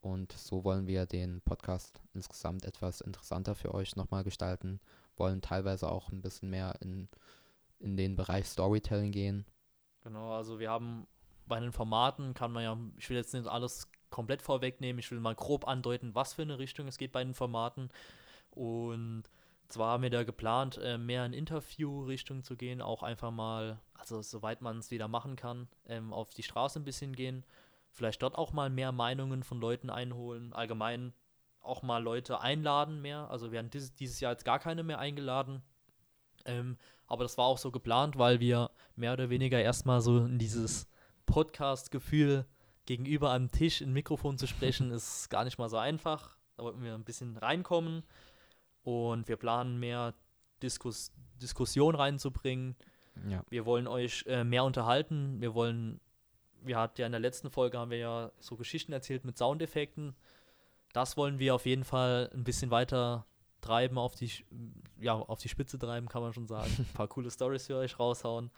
Und 0.00 0.32
so 0.32 0.64
wollen 0.64 0.86
wir 0.86 1.06
den 1.06 1.42
Podcast 1.42 2.02
insgesamt 2.14 2.64
etwas 2.64 3.00
interessanter 3.00 3.54
für 3.54 3.72
euch 3.74 3.94
nochmal 3.94 4.24
gestalten. 4.24 4.80
Wollen 5.16 5.42
teilweise 5.42 5.90
auch 5.90 6.10
ein 6.10 6.22
bisschen 6.22 6.50
mehr 6.50 6.76
in, 6.80 7.08
in 7.78 7.96
den 7.96 8.16
Bereich 8.16 8.46
Storytelling 8.46 9.12
gehen. 9.12 9.46
Genau, 10.02 10.32
also 10.32 10.58
wir 10.58 10.70
haben 10.70 11.06
bei 11.46 11.60
den 11.60 11.72
Formaten 11.72 12.32
kann 12.32 12.52
man 12.52 12.62
ja, 12.62 12.78
ich 12.96 13.08
will 13.10 13.16
jetzt 13.16 13.34
nicht 13.34 13.46
alles 13.46 13.90
komplett 14.14 14.42
vorwegnehmen, 14.42 15.00
ich 15.00 15.10
will 15.10 15.18
mal 15.18 15.34
grob 15.34 15.66
andeuten, 15.66 16.14
was 16.14 16.34
für 16.34 16.42
eine 16.42 16.60
Richtung 16.60 16.86
es 16.86 16.98
geht 16.98 17.10
bei 17.10 17.24
den 17.24 17.34
Formaten. 17.34 17.90
Und 18.52 19.24
zwar 19.66 19.90
haben 19.90 20.04
wir 20.04 20.10
da 20.10 20.22
geplant, 20.22 20.78
äh, 20.78 20.98
mehr 20.98 21.26
in 21.26 21.32
Interview-Richtung 21.32 22.44
zu 22.44 22.56
gehen, 22.56 22.80
auch 22.80 23.02
einfach 23.02 23.32
mal, 23.32 23.80
also 23.94 24.22
soweit 24.22 24.62
man 24.62 24.78
es 24.78 24.92
wieder 24.92 25.08
machen 25.08 25.34
kann, 25.34 25.66
ähm, 25.88 26.12
auf 26.12 26.32
die 26.32 26.44
Straße 26.44 26.78
ein 26.78 26.84
bisschen 26.84 27.16
gehen, 27.16 27.44
vielleicht 27.90 28.22
dort 28.22 28.38
auch 28.38 28.52
mal 28.52 28.70
mehr 28.70 28.92
Meinungen 28.92 29.42
von 29.42 29.60
Leuten 29.60 29.90
einholen, 29.90 30.52
allgemein 30.52 31.12
auch 31.60 31.82
mal 31.82 32.00
Leute 32.00 32.40
einladen 32.40 33.02
mehr. 33.02 33.28
Also 33.30 33.50
wir 33.50 33.58
haben 33.58 33.70
dieses, 33.70 34.20
Jahr 34.20 34.30
jetzt 34.30 34.44
gar 34.44 34.60
keine 34.60 34.84
mehr 34.84 35.00
eingeladen. 35.00 35.60
Ähm, 36.44 36.76
aber 37.08 37.24
das 37.24 37.36
war 37.36 37.46
auch 37.46 37.58
so 37.58 37.72
geplant, 37.72 38.16
weil 38.16 38.38
wir 38.38 38.70
mehr 38.94 39.14
oder 39.14 39.28
weniger 39.28 39.60
erstmal 39.60 40.00
so 40.00 40.18
in 40.18 40.38
dieses 40.38 40.86
Podcast-Gefühl 41.26 42.46
gegenüber 42.86 43.32
einem 43.32 43.50
Tisch 43.50 43.80
in 43.80 43.92
Mikrofon 43.92 44.38
zu 44.38 44.46
sprechen, 44.46 44.90
ist 44.90 45.28
gar 45.30 45.44
nicht 45.44 45.58
mal 45.58 45.68
so 45.68 45.76
einfach. 45.76 46.36
Da 46.56 46.64
wollten 46.64 46.82
wir 46.82 46.94
ein 46.94 47.04
bisschen 47.04 47.36
reinkommen 47.36 48.04
und 48.82 49.28
wir 49.28 49.36
planen 49.36 49.78
mehr 49.78 50.14
Diskus 50.62 51.12
Diskussion 51.42 51.94
reinzubringen. 51.94 52.76
Ja, 53.28 53.42
Wir 53.50 53.66
wollen 53.66 53.86
euch 53.86 54.24
äh, 54.26 54.44
mehr 54.44 54.64
unterhalten. 54.64 55.40
Wir 55.40 55.54
wollen, 55.54 56.00
wir 56.62 56.78
hatten 56.78 57.00
ja 57.00 57.06
in 57.06 57.12
der 57.12 57.20
letzten 57.20 57.50
Folge 57.50 57.78
haben 57.78 57.90
wir 57.90 57.98
ja 57.98 58.32
so 58.38 58.56
Geschichten 58.56 58.92
erzählt 58.92 59.24
mit 59.24 59.36
Soundeffekten. 59.36 60.14
Das 60.92 61.16
wollen 61.16 61.38
wir 61.38 61.54
auf 61.54 61.66
jeden 61.66 61.84
Fall 61.84 62.30
ein 62.32 62.44
bisschen 62.44 62.70
weiter 62.70 63.26
treiben, 63.60 63.98
auf 63.98 64.14
die, 64.14 64.30
ja, 65.00 65.14
auf 65.14 65.40
die 65.40 65.48
Spitze 65.48 65.78
treiben, 65.78 66.08
kann 66.08 66.22
man 66.22 66.32
schon 66.32 66.46
sagen. 66.46 66.70
Ein 66.78 66.94
paar 66.94 67.08
coole 67.08 67.30
Stories 67.30 67.66
für 67.66 67.76
euch 67.76 67.98
raushauen. 67.98 68.50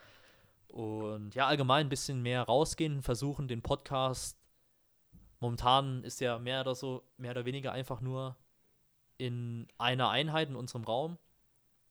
Und 0.67 1.33
ja, 1.35 1.47
allgemein 1.47 1.87
ein 1.87 1.89
bisschen 1.89 2.21
mehr 2.21 2.43
rausgehen, 2.43 3.01
versuchen 3.01 3.47
den 3.47 3.61
Podcast. 3.61 4.37
Momentan 5.39 6.03
ist 6.03 6.19
ja 6.19 6.39
mehr 6.39 6.61
oder 6.61 6.75
so, 6.75 7.03
mehr 7.17 7.31
oder 7.31 7.45
weniger 7.45 7.71
einfach 7.71 8.01
nur 8.01 8.35
in 9.17 9.67
einer 9.77 10.09
Einheit 10.09 10.49
in 10.49 10.55
unserem 10.55 10.83
Raum. 10.83 11.17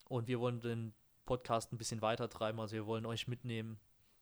Und 0.08 0.28
wir 0.28 0.40
wollen 0.40 0.60
den 0.60 0.94
Podcast 1.24 1.72
ein 1.72 1.78
bisschen 1.78 2.02
weiter 2.02 2.28
treiben. 2.28 2.60
Also 2.60 2.74
wir 2.74 2.86
wollen 2.86 3.06
euch 3.06 3.26
mitnehmen 3.26 3.78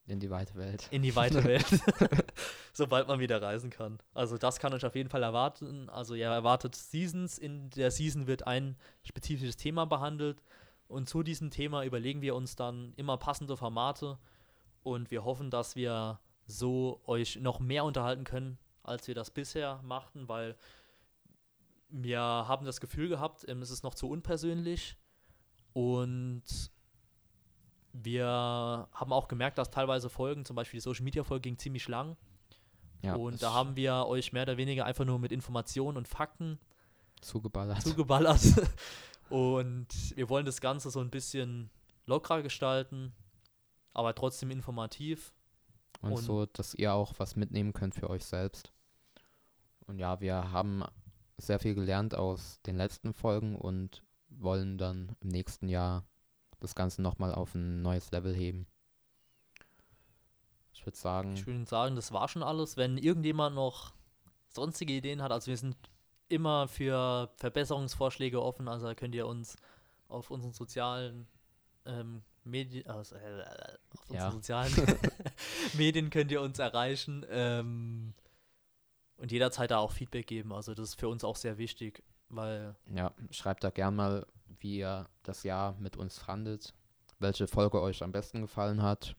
in 0.06 0.20
die 0.20 0.30
weite 0.30 0.54
Welt. 0.54 0.88
in 0.90 1.02
die 1.02 1.16
weite 1.16 1.44
Welt, 1.44 1.66
sobald 2.72 3.08
man 3.08 3.20
wieder 3.20 3.40
reisen 3.40 3.70
kann. 3.70 3.98
Also 4.12 4.36
das 4.36 4.58
kann 4.58 4.74
euch 4.74 4.84
auf 4.84 4.94
jeden 4.94 5.08
Fall 5.08 5.22
erwarten. 5.22 5.88
Also 5.88 6.14
ihr 6.14 6.26
erwartet 6.26 6.74
Seasons. 6.74 7.38
In 7.38 7.70
der 7.70 7.90
Season 7.90 8.26
wird 8.26 8.46
ein 8.46 8.76
spezifisches 9.02 9.56
Thema 9.56 9.86
behandelt. 9.86 10.42
Und 10.88 11.08
zu 11.08 11.22
diesem 11.22 11.50
Thema 11.50 11.84
überlegen 11.84 12.20
wir 12.20 12.34
uns 12.34 12.56
dann 12.56 12.92
immer 12.96 13.16
passende 13.16 13.56
Formate. 13.56 14.18
Und 14.85 15.11
wir 15.11 15.25
hoffen, 15.25 15.51
dass 15.51 15.75
wir 15.75 16.20
so 16.47 17.01
euch 17.07 17.37
noch 17.40 17.59
mehr 17.59 17.85
unterhalten 17.85 18.23
können, 18.23 18.59
als 18.85 19.09
wir 19.09 19.14
das 19.14 19.31
bisher 19.31 19.81
machten, 19.83 20.29
weil 20.29 20.57
wir 21.88 22.20
haben 22.20 22.66
das 22.66 22.81
Gefühl 22.81 23.09
gehabt, 23.09 23.44
ähm, 23.49 23.62
es 23.62 23.70
ist 23.70 23.83
noch 23.83 23.94
zu 23.94 24.09
unpersönlich. 24.09 24.97
Und 25.73 26.44
wir 27.92 28.27
haben 28.27 29.12
auch 29.12 29.27
gemerkt, 29.29 29.59
dass 29.59 29.70
teilweise 29.70 30.11
Folgen, 30.11 30.44
zum 30.44 30.57
Beispiel 30.57 30.79
die 30.79 30.83
Social 30.83 31.05
Media 31.05 31.25
Folge, 31.25 31.42
ging 31.42 31.59
ziemlich 31.59 31.88
lang. 31.88 32.16
Ja, 33.03 33.14
und 33.14 33.42
da 33.42 33.53
haben 33.53 33.77
wir 33.77 34.07
euch 34.07 34.33
mehr 34.33 34.44
oder 34.44 34.57
weniger 34.57 34.85
einfach 34.85 35.05
nur 35.05 35.18
mit 35.18 35.31
Informationen 35.31 35.97
und 35.97 36.09
Fakten 36.09 36.59
zugeballert. 37.20 37.83
zugeballert. 37.83 38.40
und 39.31 39.88
wir 40.16 40.29
wollen 40.29 40.47
das 40.47 40.61
Ganze 40.61 40.90
so 40.90 41.01
ein 41.01 41.11
bisschen 41.11 41.70
lockerer 42.07 42.42
gestalten, 42.42 43.12
aber 43.94 44.14
trotzdem 44.14 44.50
informativ. 44.50 45.33
Und, 46.02 46.12
Und- 46.12 46.22
so, 46.22 46.46
dass 46.46 46.74
ihr 46.74 46.92
auch 46.92 47.14
was 47.18 47.37
mitnehmen 47.37 47.72
könnt 47.72 47.94
für 47.94 48.11
euch 48.11 48.24
selbst. 48.24 48.72
Und 49.87 49.98
ja, 49.98 50.20
wir 50.20 50.50
haben 50.52 50.85
sehr 51.38 51.59
viel 51.59 51.74
gelernt 51.74 52.14
aus 52.14 52.61
den 52.62 52.76
letzten 52.76 53.12
Folgen 53.14 53.57
und 53.57 54.02
wollen 54.28 54.78
dann 54.78 55.16
im 55.20 55.28
nächsten 55.28 55.68
Jahr 55.68 56.04
das 56.61 56.74
Ganze 56.74 57.02
nochmal 57.02 57.35
auf 57.35 57.54
ein 57.54 57.83
neues 57.83 58.11
Level 58.11 58.35
heben. 58.35 58.66
Ich 60.72 60.85
würde 60.87 60.96
sagen, 60.98 61.35
Ich 61.35 61.46
würde 61.46 61.64
sagen, 61.66 61.96
das 61.96 62.12
war 62.12 62.28
schon 62.28 62.42
alles. 62.42 62.76
Wenn 62.76 62.98
irgendjemand 62.98 63.54
noch 63.54 63.92
sonstige 64.48 64.92
Ideen 64.92 65.22
hat, 65.22 65.33
also 65.33 65.48
wir 65.48 65.57
sind 65.57 65.76
immer 66.28 66.68
für 66.68 67.30
Verbesserungsvorschläge 67.37 68.42
offen, 68.42 68.68
also 68.68 68.92
könnt 68.94 69.14
ihr 69.14 69.26
uns 69.26 69.57
auf 70.09 70.30
unseren 70.30 70.52
sozialen 70.52 71.26
ähm, 71.87 72.22
Medien, 72.44 72.87
also, 72.88 73.16
äh, 73.16 73.42
auf 73.90 74.00
unseren 74.11 74.16
Ja. 74.16 74.30
sozialen 74.30 74.72
Medien 75.74 76.11
könnt 76.11 76.30
ihr 76.30 76.40
uns 76.42 76.59
erreichen 76.59 77.24
ähm, 77.30 78.14
und 79.16 79.33
jederzeit 79.33 79.70
da 79.70 79.78
auch 79.78 79.92
Feedback 79.92 80.26
geben. 80.26 80.52
Also 80.52 80.74
das 80.74 80.90
ist 80.90 81.00
für 81.00 81.09
uns 81.09 81.24
auch 81.24 81.37
sehr 81.37 81.59
wichtig, 81.59 82.02
weil 82.28 82.74
ja, 82.94 83.12
schreibt 83.30 83.64
da 83.64 83.70
gern 83.70 83.96
mal, 83.96 84.26
wie 84.61 84.78
ihr 84.78 85.09
das 85.22 85.42
Jahr 85.42 85.74
mit 85.78 85.96
uns 85.96 86.18
fandet, 86.18 86.74
welche 87.18 87.46
Folge 87.46 87.80
euch 87.80 88.02
am 88.02 88.12
besten 88.12 88.42
gefallen 88.42 88.82
hat 88.82 89.16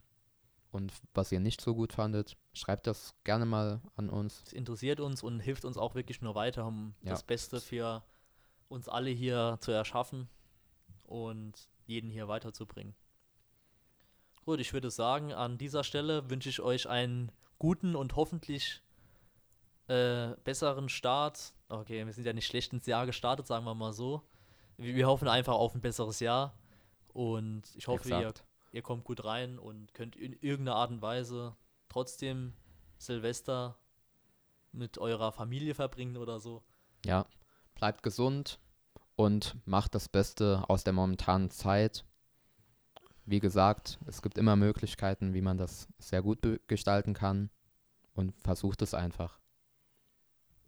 und 0.71 0.93
was 1.13 1.31
ihr 1.31 1.39
nicht 1.39 1.61
so 1.61 1.73
gut 1.73 1.93
fandet. 1.93 2.37
Schreibt 2.53 2.85
das 2.87 3.15
gerne 3.23 3.45
mal 3.45 3.81
an 3.95 4.09
uns. 4.09 4.43
es 4.45 4.53
interessiert 4.53 4.99
uns 4.99 5.23
und 5.23 5.39
hilft 5.39 5.65
uns 5.65 5.77
auch 5.77 5.95
wirklich 5.95 6.21
nur 6.21 6.35
weiter, 6.35 6.65
um 6.67 6.93
Ja. 7.01 7.11
das 7.11 7.23
Beste 7.23 7.59
für 7.61 8.03
uns 8.69 8.87
alle 8.89 9.09
hier 9.09 9.57
zu 9.61 9.71
erschaffen 9.71 10.27
und 11.03 11.53
jeden 11.87 12.09
hier 12.09 12.27
weiterzubringen. 12.27 12.95
Gut, 14.45 14.59
ich 14.59 14.73
würde 14.73 14.91
sagen, 14.91 15.33
an 15.33 15.57
dieser 15.57 15.83
Stelle 15.83 16.29
wünsche 16.29 16.49
ich 16.49 16.61
euch 16.61 16.87
einen 16.87 17.31
guten 17.57 17.95
und 17.95 18.15
hoffentlich 18.15 18.81
äh, 19.87 20.29
besseren 20.43 20.87
Start. 20.87 21.53
Okay, 21.67 22.05
wir 22.05 22.13
sind 22.13 22.25
ja 22.25 22.33
nicht 22.33 22.45
schlecht 22.45 22.71
ins 22.71 22.85
Jahr 22.85 23.05
gestartet, 23.05 23.47
sagen 23.47 23.65
wir 23.65 23.75
mal 23.75 23.93
so. 23.93 24.21
Wir, 24.77 24.95
wir 24.95 25.07
hoffen 25.07 25.27
einfach 25.27 25.55
auf 25.55 25.73
ein 25.73 25.81
besseres 25.81 26.19
Jahr 26.19 26.53
und 27.07 27.63
ich 27.75 27.87
hoffe, 27.87 28.09
ihr 28.09 28.33
ihr 28.75 28.81
kommt 28.81 29.05
gut 29.05 29.23
rein 29.23 29.57
und 29.57 29.93
könnt 29.93 30.17
in 30.17 30.33
irgendeiner 30.33 30.75
Art 30.75 30.91
und 30.91 31.01
Weise 31.01 31.55
trotzdem 31.87 32.53
Silvester 32.97 33.77
mit 34.73 34.97
eurer 34.97 35.31
Familie 35.31 35.73
verbringen 35.73 36.17
oder 36.17 36.41
so. 36.41 36.61
Ja, 37.05 37.25
bleibt 37.73 38.03
gesund 38.03 38.59
und 39.15 39.55
macht 39.65 39.95
das 39.95 40.09
Beste 40.09 40.65
aus 40.67 40.83
der 40.83 40.91
momentanen 40.91 41.49
Zeit. 41.49 42.03
Wie 43.25 43.39
gesagt, 43.39 43.97
es 44.05 44.21
gibt 44.21 44.37
immer 44.37 44.55
Möglichkeiten, 44.55 45.33
wie 45.33 45.41
man 45.41 45.57
das 45.57 45.87
sehr 45.97 46.21
gut 46.21 46.39
gestalten 46.67 47.13
kann 47.13 47.49
und 48.13 48.33
versucht 48.43 48.81
es 48.83 48.93
einfach. 48.93 49.39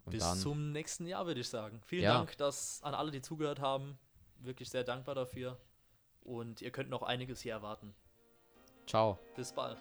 Und 0.06 0.12
Bis 0.14 0.24
dann, 0.24 0.38
zum 0.38 0.72
nächsten 0.72 1.06
Jahr, 1.06 1.28
würde 1.28 1.42
ich 1.42 1.50
sagen. 1.50 1.82
Vielen 1.86 2.04
Ja. 2.04 2.14
Dank 2.18 2.36
dass 2.38 2.82
an 2.82 2.94
alle, 2.96 3.12
die 3.12 3.22
zugehört 3.22 3.60
haben. 3.60 4.00
Wirklich 4.40 4.70
sehr 4.70 4.84
dankbar 4.84 5.14
dafür. 5.16 5.58
Und 6.22 6.62
ihr 6.62 6.72
könnt 6.72 6.90
noch 6.90 7.04
einiges 7.04 7.42
hier 7.42 7.54
erwarten. 7.54 7.94
ciao. 8.86 9.20
Bis 9.36 9.52
bald. 9.54 9.78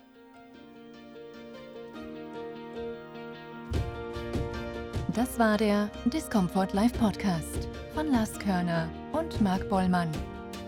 Das 5.15 5.39
war 5.39 5.57
der 5.57 5.91
Discomfort 6.07 6.73
Live 6.75 6.93
Podcast 6.99 7.69
von 7.95 8.11
Lars 8.11 8.39
Körner 8.39 8.91
und 9.13 9.41
Marc 9.41 9.67
Bollmann. 9.71 10.11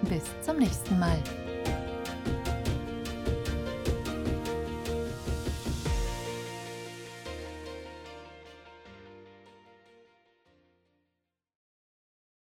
Bis 0.08 0.24
zum 0.42 0.58
nächsten 0.58 0.98
Mal. 0.98 1.22